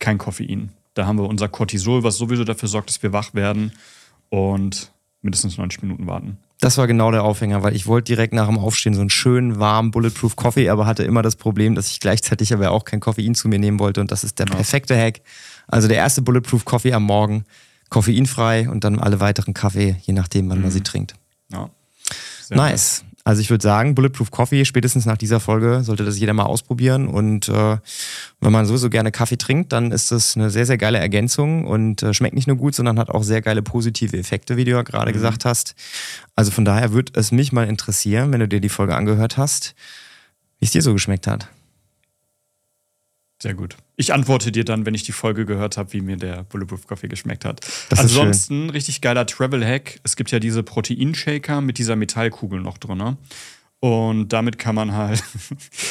kein 0.04 0.18
Koffein. 0.18 0.70
Da 0.94 1.08
haben 1.08 1.18
wir 1.18 1.28
unser 1.28 1.48
Cortisol, 1.48 2.04
was 2.04 2.18
sowieso 2.18 2.44
dafür 2.44 2.68
sorgt, 2.68 2.90
dass 2.90 3.02
wir 3.02 3.14
wach 3.14 3.34
werden. 3.34 3.72
Und 4.30 4.92
mindestens 5.22 5.58
90 5.58 5.82
Minuten 5.82 6.06
warten. 6.06 6.38
Das 6.60 6.78
war 6.78 6.88
genau 6.88 7.12
der 7.12 7.24
Aufhänger, 7.24 7.64
weil 7.64 7.76
ich 7.76 7.88
wollte 7.88 8.14
direkt 8.14 8.34
nach 8.34 8.48
dem 8.48 8.58
Aufstehen 8.58 8.94
so 8.94 9.02
einen 9.02 9.10
schönen, 9.10 9.60
warmen 9.60 9.92
Bulletproof 9.92 10.36
Coffee, 10.36 10.70
aber 10.70 10.86
hatte 10.86 11.04
immer 11.04 11.22
das 11.22 11.36
Problem, 11.36 11.76
dass 11.76 11.90
ich 11.90 12.00
gleichzeitig 12.00 12.54
aber 12.54 12.72
auch 12.72 12.84
kein 12.84 13.00
Koffein 13.00 13.34
zu 13.34 13.48
mir 13.48 13.60
nehmen 13.60 13.80
wollte 13.80 14.02
und 14.02 14.12
das 14.12 14.24
ist 14.24 14.40
der 14.40 14.46
perfekte 14.46 14.98
Hack. 14.98 15.22
Also 15.68 15.88
der 15.88 15.98
erste 15.98 16.22
Bulletproof 16.22 16.66
Coffee 16.66 16.94
am 16.94 17.04
Morgen, 17.04 17.46
koffeinfrei 17.90 18.70
und 18.70 18.84
dann 18.84 19.00
alle 19.00 19.20
weiteren 19.20 19.54
Kaffee, 19.54 19.96
je 20.02 20.14
nachdem, 20.14 20.50
wann 20.50 20.62
man 20.62 20.72
sie 20.72 20.82
trinkt. 20.82 21.16
Ja. 21.50 21.70
Sehr 22.42 22.58
nice. 22.58 23.06
Also 23.26 23.40
ich 23.40 23.50
würde 23.50 23.64
sagen, 23.64 23.96
Bulletproof 23.96 24.32
Coffee, 24.32 24.66
spätestens 24.66 25.06
nach 25.06 25.18
dieser 25.18 25.40
Folge 25.40 25.82
sollte 25.84 26.04
das 26.04 26.20
jeder 26.20 26.34
mal 26.34 26.44
ausprobieren. 26.44 27.08
Und 27.08 27.48
äh, 27.48 27.78
wenn 28.42 28.52
man 28.52 28.66
sowieso 28.66 28.90
gerne 28.90 29.12
Kaffee 29.12 29.38
trinkt, 29.38 29.72
dann 29.72 29.92
ist 29.92 30.12
das 30.12 30.36
eine 30.36 30.50
sehr, 30.50 30.66
sehr 30.66 30.78
geile 30.78 30.98
Ergänzung 30.98 31.66
und 31.66 32.04
äh, 32.04 32.14
schmeckt 32.14 32.36
nicht 32.36 32.48
nur 32.48 32.58
gut, 32.58 32.76
sondern 32.76 33.00
hat 33.00 33.10
auch 33.10 33.24
sehr 33.24 33.42
geile 33.42 33.62
positive 33.62 34.18
Effekte, 34.18 34.58
wie 34.58 34.66
du 34.66 34.72
ja 34.72 34.82
gerade 34.82 35.12
mhm. 35.12 35.14
gesagt 35.14 35.46
hast. 35.46 35.76
Also 36.36 36.52
von 36.52 36.66
daher 36.66 36.92
würde 36.92 37.14
es 37.16 37.32
mich 37.32 37.54
mal 37.54 37.68
interessieren, 37.68 38.34
wenn 38.34 38.42
du 38.42 38.48
dir 38.48 38.60
die 38.60 38.70
Folge 38.70 38.96
angehört 38.96 39.38
hast, 39.38 39.74
wie 40.60 40.66
es 40.66 40.72
dir 40.72 40.82
so 40.82 40.92
geschmeckt 40.92 41.28
hat. 41.28 41.48
Sehr 43.44 43.56
gut. 43.56 43.76
Ich 43.98 44.14
antworte 44.14 44.54
dir 44.54 44.64
dann, 44.64 44.86
wenn 44.86 44.94
ich 44.94 45.04
die 45.04 45.12
Folge 45.12 45.46
gehört 45.46 45.76
habe, 45.76 45.92
wie 45.92 46.00
mir 46.00 46.16
der 46.16 46.44
Bulletproof 46.44 46.88
Coffee 46.88 47.10
geschmeckt 47.10 47.44
hat. 47.44 47.60
Das 47.90 48.00
Ansonsten, 48.00 48.70
richtig 48.70 49.02
geiler 49.02 49.26
Travel-Hack. 49.26 50.00
Es 50.04 50.16
gibt 50.16 50.32
ja 50.32 50.40
diese 50.40 50.64
Proteinshaker 50.64 51.60
mit 51.60 51.78
dieser 51.78 51.98
Metallkugel 51.98 52.62
noch 52.62 52.78
drin. 52.78 53.00
Ne? 53.00 53.18
Und 53.82 54.30
damit 54.32 54.60
kann 54.60 54.76
man 54.76 54.94
halt, 54.94 55.22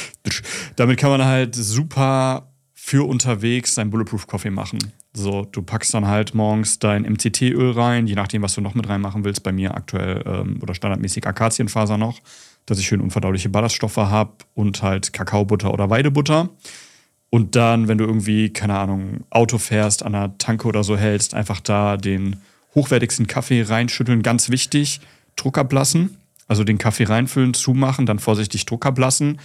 damit 0.77 0.99
kann 0.99 1.11
man 1.11 1.27
halt 1.27 1.55
super 1.55 2.51
für 2.73 3.07
unterwegs 3.07 3.75
seinen 3.75 3.91
Bulletproof 3.91 4.27
Coffee 4.27 4.49
machen. 4.49 4.79
So, 5.13 5.45
du 5.45 5.61
packst 5.61 5.93
dann 5.93 6.07
halt 6.07 6.35
morgens 6.35 6.79
dein 6.79 7.03
MCT-Öl 7.03 7.73
rein, 7.73 8.07
je 8.07 8.15
nachdem, 8.15 8.41
was 8.41 8.55
du 8.55 8.63
noch 8.63 8.75
mit 8.75 8.89
reinmachen 8.89 9.25
willst. 9.25 9.43
Bei 9.43 9.53
mir 9.53 9.75
aktuell 9.75 10.25
ähm, 10.25 10.59
oder 10.63 10.75
standardmäßig 10.75 11.27
Akazienfaser 11.27 11.99
noch, 11.99 12.19
dass 12.65 12.79
ich 12.79 12.87
schön 12.87 13.03
unverdauliche 13.03 13.51
Ballaststoffe 13.51 13.99
habe 13.99 14.37
und 14.55 14.83
halt 14.83 15.13
Kakaobutter 15.13 15.71
oder 15.71 15.91
Weidebutter. 15.91 16.49
Und 17.35 17.57
dann, 17.57 17.89
wenn 17.89 17.97
du 17.97 18.05
irgendwie, 18.05 18.51
keine 18.51 18.79
Ahnung, 18.79 19.25
Auto 19.31 19.57
fährst, 19.57 20.03
an 20.05 20.15
einer 20.15 20.37
Tanke 20.37 20.69
oder 20.69 20.85
so 20.85 20.99
hältst, 20.99 21.33
einfach 21.33 21.61
da 21.61 21.97
den 21.97 22.37
hochwertigsten 22.75 23.27
Kaffee 23.27 23.63
reinschütteln. 23.63 24.23
Ganz 24.23 24.51
wichtig, 24.51 25.01
Druck 25.35 25.57
ablassen. 25.57 26.19
Also 26.47 26.63
den 26.63 26.77
Kaffee 26.77 27.05
reinfüllen, 27.05 27.55
zumachen, 27.55 28.05
dann 28.05 28.19
vorsichtig 28.19 28.67
Druck 28.67 28.85
ablassen 28.85 29.39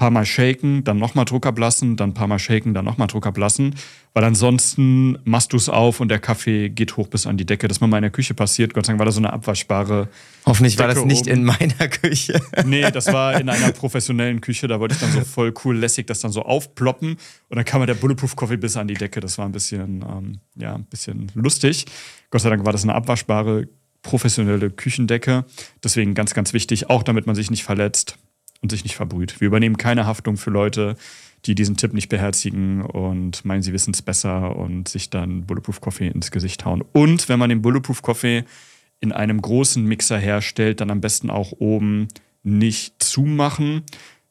paar 0.00 0.10
Mal 0.10 0.24
shaken, 0.24 0.82
dann 0.82 0.96
nochmal 0.96 1.26
Druck 1.26 1.44
ablassen, 1.44 1.94
dann 1.94 2.10
ein 2.10 2.14
paar 2.14 2.26
Mal 2.26 2.38
shaken, 2.38 2.72
dann 2.72 2.86
nochmal 2.86 3.06
Druck 3.06 3.26
ablassen. 3.26 3.74
Weil 4.14 4.24
ansonsten 4.24 5.18
machst 5.24 5.52
du 5.52 5.58
es 5.58 5.68
auf 5.68 6.00
und 6.00 6.08
der 6.08 6.18
Kaffee 6.18 6.70
geht 6.70 6.96
hoch 6.96 7.06
bis 7.06 7.26
an 7.26 7.36
die 7.36 7.44
Decke. 7.44 7.68
Das 7.68 7.76
ist 7.76 7.80
mal 7.82 7.86
in 7.86 7.90
meiner 7.90 8.08
Küche 8.08 8.32
passiert. 8.32 8.72
Gott 8.72 8.86
sei 8.86 8.92
Dank 8.92 8.98
war 8.98 9.04
das 9.04 9.16
so 9.16 9.20
eine 9.20 9.30
abwaschbare. 9.30 10.08
Hoffentlich 10.46 10.76
Decke 10.76 10.88
war 10.88 10.94
das 10.94 11.04
nicht 11.04 11.26
oben. 11.26 11.30
in 11.32 11.44
meiner 11.44 11.88
Küche. 11.88 12.40
Nee, 12.64 12.90
das 12.90 13.12
war 13.12 13.38
in 13.38 13.50
einer 13.50 13.72
professionellen 13.72 14.40
Küche. 14.40 14.68
Da 14.68 14.80
wollte 14.80 14.94
ich 14.94 15.00
dann 15.02 15.12
so 15.12 15.20
voll 15.20 15.52
cool 15.66 15.76
lässig 15.76 16.06
das 16.06 16.20
dann 16.20 16.32
so 16.32 16.44
aufploppen. 16.44 17.18
Und 17.50 17.56
dann 17.56 17.66
kam 17.66 17.84
der 17.84 17.92
Bulletproof 17.92 18.36
Coffee 18.36 18.56
bis 18.56 18.78
an 18.78 18.88
die 18.88 18.94
Decke. 18.94 19.20
Das 19.20 19.36
war 19.36 19.44
ein 19.44 19.52
bisschen, 19.52 20.02
ähm, 20.02 20.40
ja, 20.56 20.76
ein 20.76 20.84
bisschen 20.84 21.30
lustig. 21.34 21.84
Gott 22.30 22.40
sei 22.40 22.48
Dank 22.48 22.64
war 22.64 22.72
das 22.72 22.84
eine 22.84 22.94
abwaschbare 22.94 23.68
professionelle 24.00 24.70
Küchendecke. 24.70 25.44
Deswegen 25.84 26.14
ganz, 26.14 26.32
ganz 26.32 26.54
wichtig, 26.54 26.88
auch 26.88 27.02
damit 27.02 27.26
man 27.26 27.36
sich 27.36 27.50
nicht 27.50 27.64
verletzt 27.64 28.16
und 28.62 28.70
sich 28.70 28.84
nicht 28.84 28.96
verbrüht. 28.96 29.40
Wir 29.40 29.46
übernehmen 29.46 29.76
keine 29.76 30.06
Haftung 30.06 30.36
für 30.36 30.50
Leute, 30.50 30.96
die 31.46 31.54
diesen 31.54 31.76
Tipp 31.76 31.94
nicht 31.94 32.08
beherzigen 32.08 32.82
und 32.82 33.44
meinen, 33.44 33.62
sie 33.62 33.72
wissen 33.72 33.92
es 33.94 34.02
besser 34.02 34.56
und 34.56 34.88
sich 34.88 35.10
dann 35.10 35.46
Bulletproof 35.46 35.80
Coffee 35.80 36.08
ins 36.08 36.30
Gesicht 36.30 36.64
hauen. 36.64 36.84
Und 36.92 37.28
wenn 37.28 37.38
man 37.38 37.48
den 37.48 37.62
Bulletproof 37.62 38.02
Coffee 38.02 38.44
in 39.00 39.12
einem 39.12 39.40
großen 39.40 39.84
Mixer 39.84 40.18
herstellt, 40.18 40.80
dann 40.80 40.90
am 40.90 41.00
besten 41.00 41.30
auch 41.30 41.52
oben 41.52 42.08
nicht 42.42 43.02
zumachen, 43.02 43.82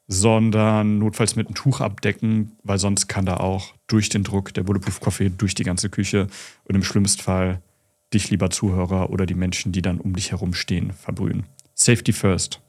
sondern 0.07 0.99
notfalls 0.99 1.35
mit 1.35 1.47
einem 1.47 1.55
Tuch 1.55 1.81
abdecken, 1.81 2.51
weil 2.63 2.79
sonst 2.79 3.07
kann 3.07 3.25
da 3.25 3.37
auch 3.37 3.73
durch 3.87 4.09
den 4.09 4.23
Druck 4.23 4.53
der 4.53 4.63
Bulletproof 4.63 4.99
Coffee 4.99 5.29
durch 5.29 5.55
die 5.55 5.63
ganze 5.63 5.89
Küche 5.89 6.27
und 6.65 6.75
im 6.75 6.83
schlimmsten 6.83 7.21
Fall 7.21 7.61
dich, 8.13 8.29
lieber 8.31 8.49
Zuhörer, 8.49 9.11
oder 9.11 9.27
die 9.27 9.35
Menschen, 9.35 9.71
die 9.71 9.83
dann 9.83 9.99
um 9.99 10.15
dich 10.15 10.31
herum 10.31 10.53
stehen, 10.55 10.93
verbrühen. 10.93 11.45
Safety 11.75 12.11
first. 12.11 12.59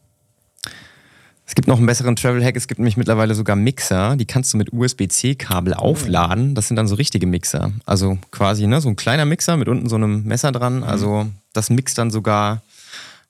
Es 1.51 1.57
gibt 1.57 1.67
noch 1.67 1.79
einen 1.79 1.87
besseren 1.87 2.15
Travel-Hack. 2.15 2.55
Es 2.55 2.69
gibt 2.69 2.79
nämlich 2.79 2.97
mittlerweile 2.97 3.35
sogar 3.35 3.57
Mixer, 3.57 4.15
die 4.15 4.25
kannst 4.25 4.53
du 4.53 4.57
mit 4.57 4.73
USB-C-Kabel 4.73 5.75
oh. 5.77 5.81
aufladen. 5.81 6.55
Das 6.55 6.69
sind 6.69 6.77
dann 6.77 6.87
so 6.87 6.95
richtige 6.95 7.27
Mixer. 7.27 7.73
Also 7.87 8.19
quasi 8.31 8.69
ne, 8.69 8.81
so 8.81 8.89
ein 8.89 8.95
kleiner 8.95 9.25
Mixer 9.25 9.57
mit 9.57 9.67
unten 9.67 9.89
so 9.89 9.97
einem 9.97 10.23
Messer 10.23 10.53
dran. 10.53 10.77
Mhm. 10.77 10.83
Also 10.85 11.27
das 11.53 11.69
mixt 11.69 11.99
dann 11.99 12.13
sogar 12.13 12.63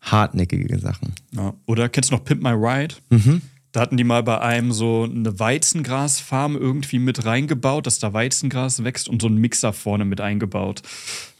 hartnäckige 0.02 0.78
Sachen. 0.78 1.14
Ja. 1.34 1.54
Oder 1.64 1.88
kennst 1.88 2.10
du 2.10 2.14
noch 2.16 2.22
Pimp 2.22 2.42
My 2.42 2.50
Ride? 2.50 2.96
Mhm. 3.08 3.40
Da 3.72 3.80
hatten 3.80 3.96
die 3.96 4.04
mal 4.04 4.22
bei 4.22 4.38
einem 4.38 4.72
so 4.72 5.04
eine 5.04 5.38
Weizengrasfarm 5.38 6.56
irgendwie 6.56 6.98
mit 6.98 7.24
reingebaut, 7.24 7.86
dass 7.86 8.00
da 8.00 8.12
Weizengras 8.12 8.84
wächst 8.84 9.08
und 9.08 9.22
so 9.22 9.28
einen 9.28 9.38
Mixer 9.38 9.72
vorne 9.72 10.04
mit 10.04 10.20
eingebaut. 10.20 10.82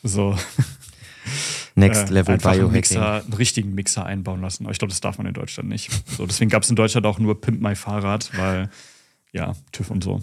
So. 0.02 0.34
Next 1.80 2.10
äh, 2.10 2.14
Level 2.14 2.34
einfach 2.34 2.52
Biohacking. 2.52 2.64
Einen, 2.64 2.72
Mixer, 2.72 3.24
einen 3.24 3.32
richtigen 3.32 3.74
Mixer 3.74 4.06
einbauen 4.06 4.40
lassen. 4.40 4.64
Aber 4.64 4.72
ich 4.72 4.78
glaube, 4.78 4.90
das 4.90 5.00
darf 5.00 5.18
man 5.18 5.26
in 5.26 5.34
Deutschland 5.34 5.68
nicht. 5.68 5.90
So, 6.16 6.26
deswegen 6.26 6.50
gab 6.50 6.62
es 6.62 6.70
in 6.70 6.76
Deutschland 6.76 7.06
auch 7.06 7.18
nur 7.18 7.40
Pimp 7.40 7.60
My 7.60 7.74
Fahrrad, 7.74 8.30
weil 8.36 8.70
ja, 9.32 9.54
TÜV 9.72 9.90
und 9.90 10.04
so. 10.04 10.20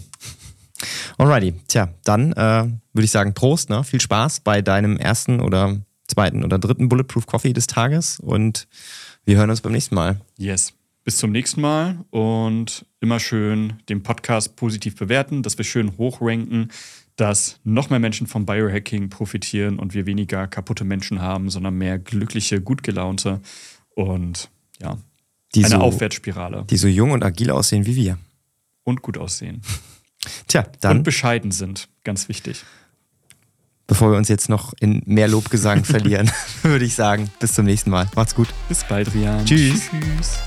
Alrighty, 1.16 1.54
tja, 1.66 1.88
dann 2.04 2.32
äh, 2.32 2.36
würde 2.92 3.04
ich 3.04 3.10
sagen, 3.10 3.34
Prost, 3.34 3.70
ne? 3.70 3.82
viel 3.84 4.00
Spaß 4.00 4.40
bei 4.40 4.62
deinem 4.62 4.96
ersten 4.96 5.40
oder 5.40 5.76
zweiten 6.06 6.44
oder 6.44 6.58
dritten 6.58 6.88
Bulletproof 6.88 7.26
Coffee 7.26 7.52
des 7.52 7.66
Tages 7.66 8.20
und 8.20 8.68
wir 9.24 9.36
hören 9.36 9.50
uns 9.50 9.60
beim 9.60 9.72
nächsten 9.72 9.94
Mal. 9.94 10.20
Yes. 10.36 10.72
Bis 11.04 11.16
zum 11.16 11.32
nächsten 11.32 11.60
Mal 11.60 12.04
und 12.10 12.84
immer 13.00 13.18
schön 13.18 13.74
den 13.88 14.02
Podcast 14.02 14.56
positiv 14.56 14.96
bewerten, 14.96 15.42
dass 15.42 15.56
wir 15.58 15.64
schön 15.64 15.96
hochranken, 15.96 16.70
dass 17.18 17.58
noch 17.64 17.90
mehr 17.90 17.98
Menschen 17.98 18.28
vom 18.28 18.46
Biohacking 18.46 19.10
profitieren 19.10 19.80
und 19.80 19.92
wir 19.92 20.06
weniger 20.06 20.46
kaputte 20.46 20.84
Menschen 20.84 21.20
haben, 21.20 21.50
sondern 21.50 21.74
mehr 21.74 21.98
glückliche, 21.98 22.60
gut 22.60 22.84
gelaunte 22.84 23.40
und 23.94 24.50
ja, 24.80 24.96
die 25.54 25.64
eine 25.64 25.74
so, 25.74 25.80
Aufwärtsspirale. 25.80 26.64
Die 26.70 26.76
so 26.76 26.86
jung 26.86 27.10
und 27.10 27.24
agil 27.24 27.50
aussehen 27.50 27.86
wie 27.86 27.96
wir. 27.96 28.18
Und 28.84 29.02
gut 29.02 29.18
aussehen. 29.18 29.62
Tja, 30.46 30.64
dann. 30.80 30.98
Und 30.98 31.02
bescheiden 31.02 31.50
sind, 31.50 31.88
ganz 32.04 32.28
wichtig. 32.28 32.64
Bevor 33.88 34.12
wir 34.12 34.18
uns 34.18 34.28
jetzt 34.28 34.48
noch 34.48 34.72
in 34.78 35.02
mehr 35.04 35.26
Lobgesang 35.26 35.84
verlieren, 35.84 36.30
würde 36.62 36.84
ich 36.84 36.94
sagen, 36.94 37.30
bis 37.40 37.54
zum 37.54 37.64
nächsten 37.64 37.90
Mal. 37.90 38.08
Macht's 38.14 38.34
gut. 38.34 38.48
Bis 38.68 38.84
bald, 38.84 39.12
Rian. 39.12 39.44
Tschüss. 39.44 39.88
Tschüss. 39.90 40.38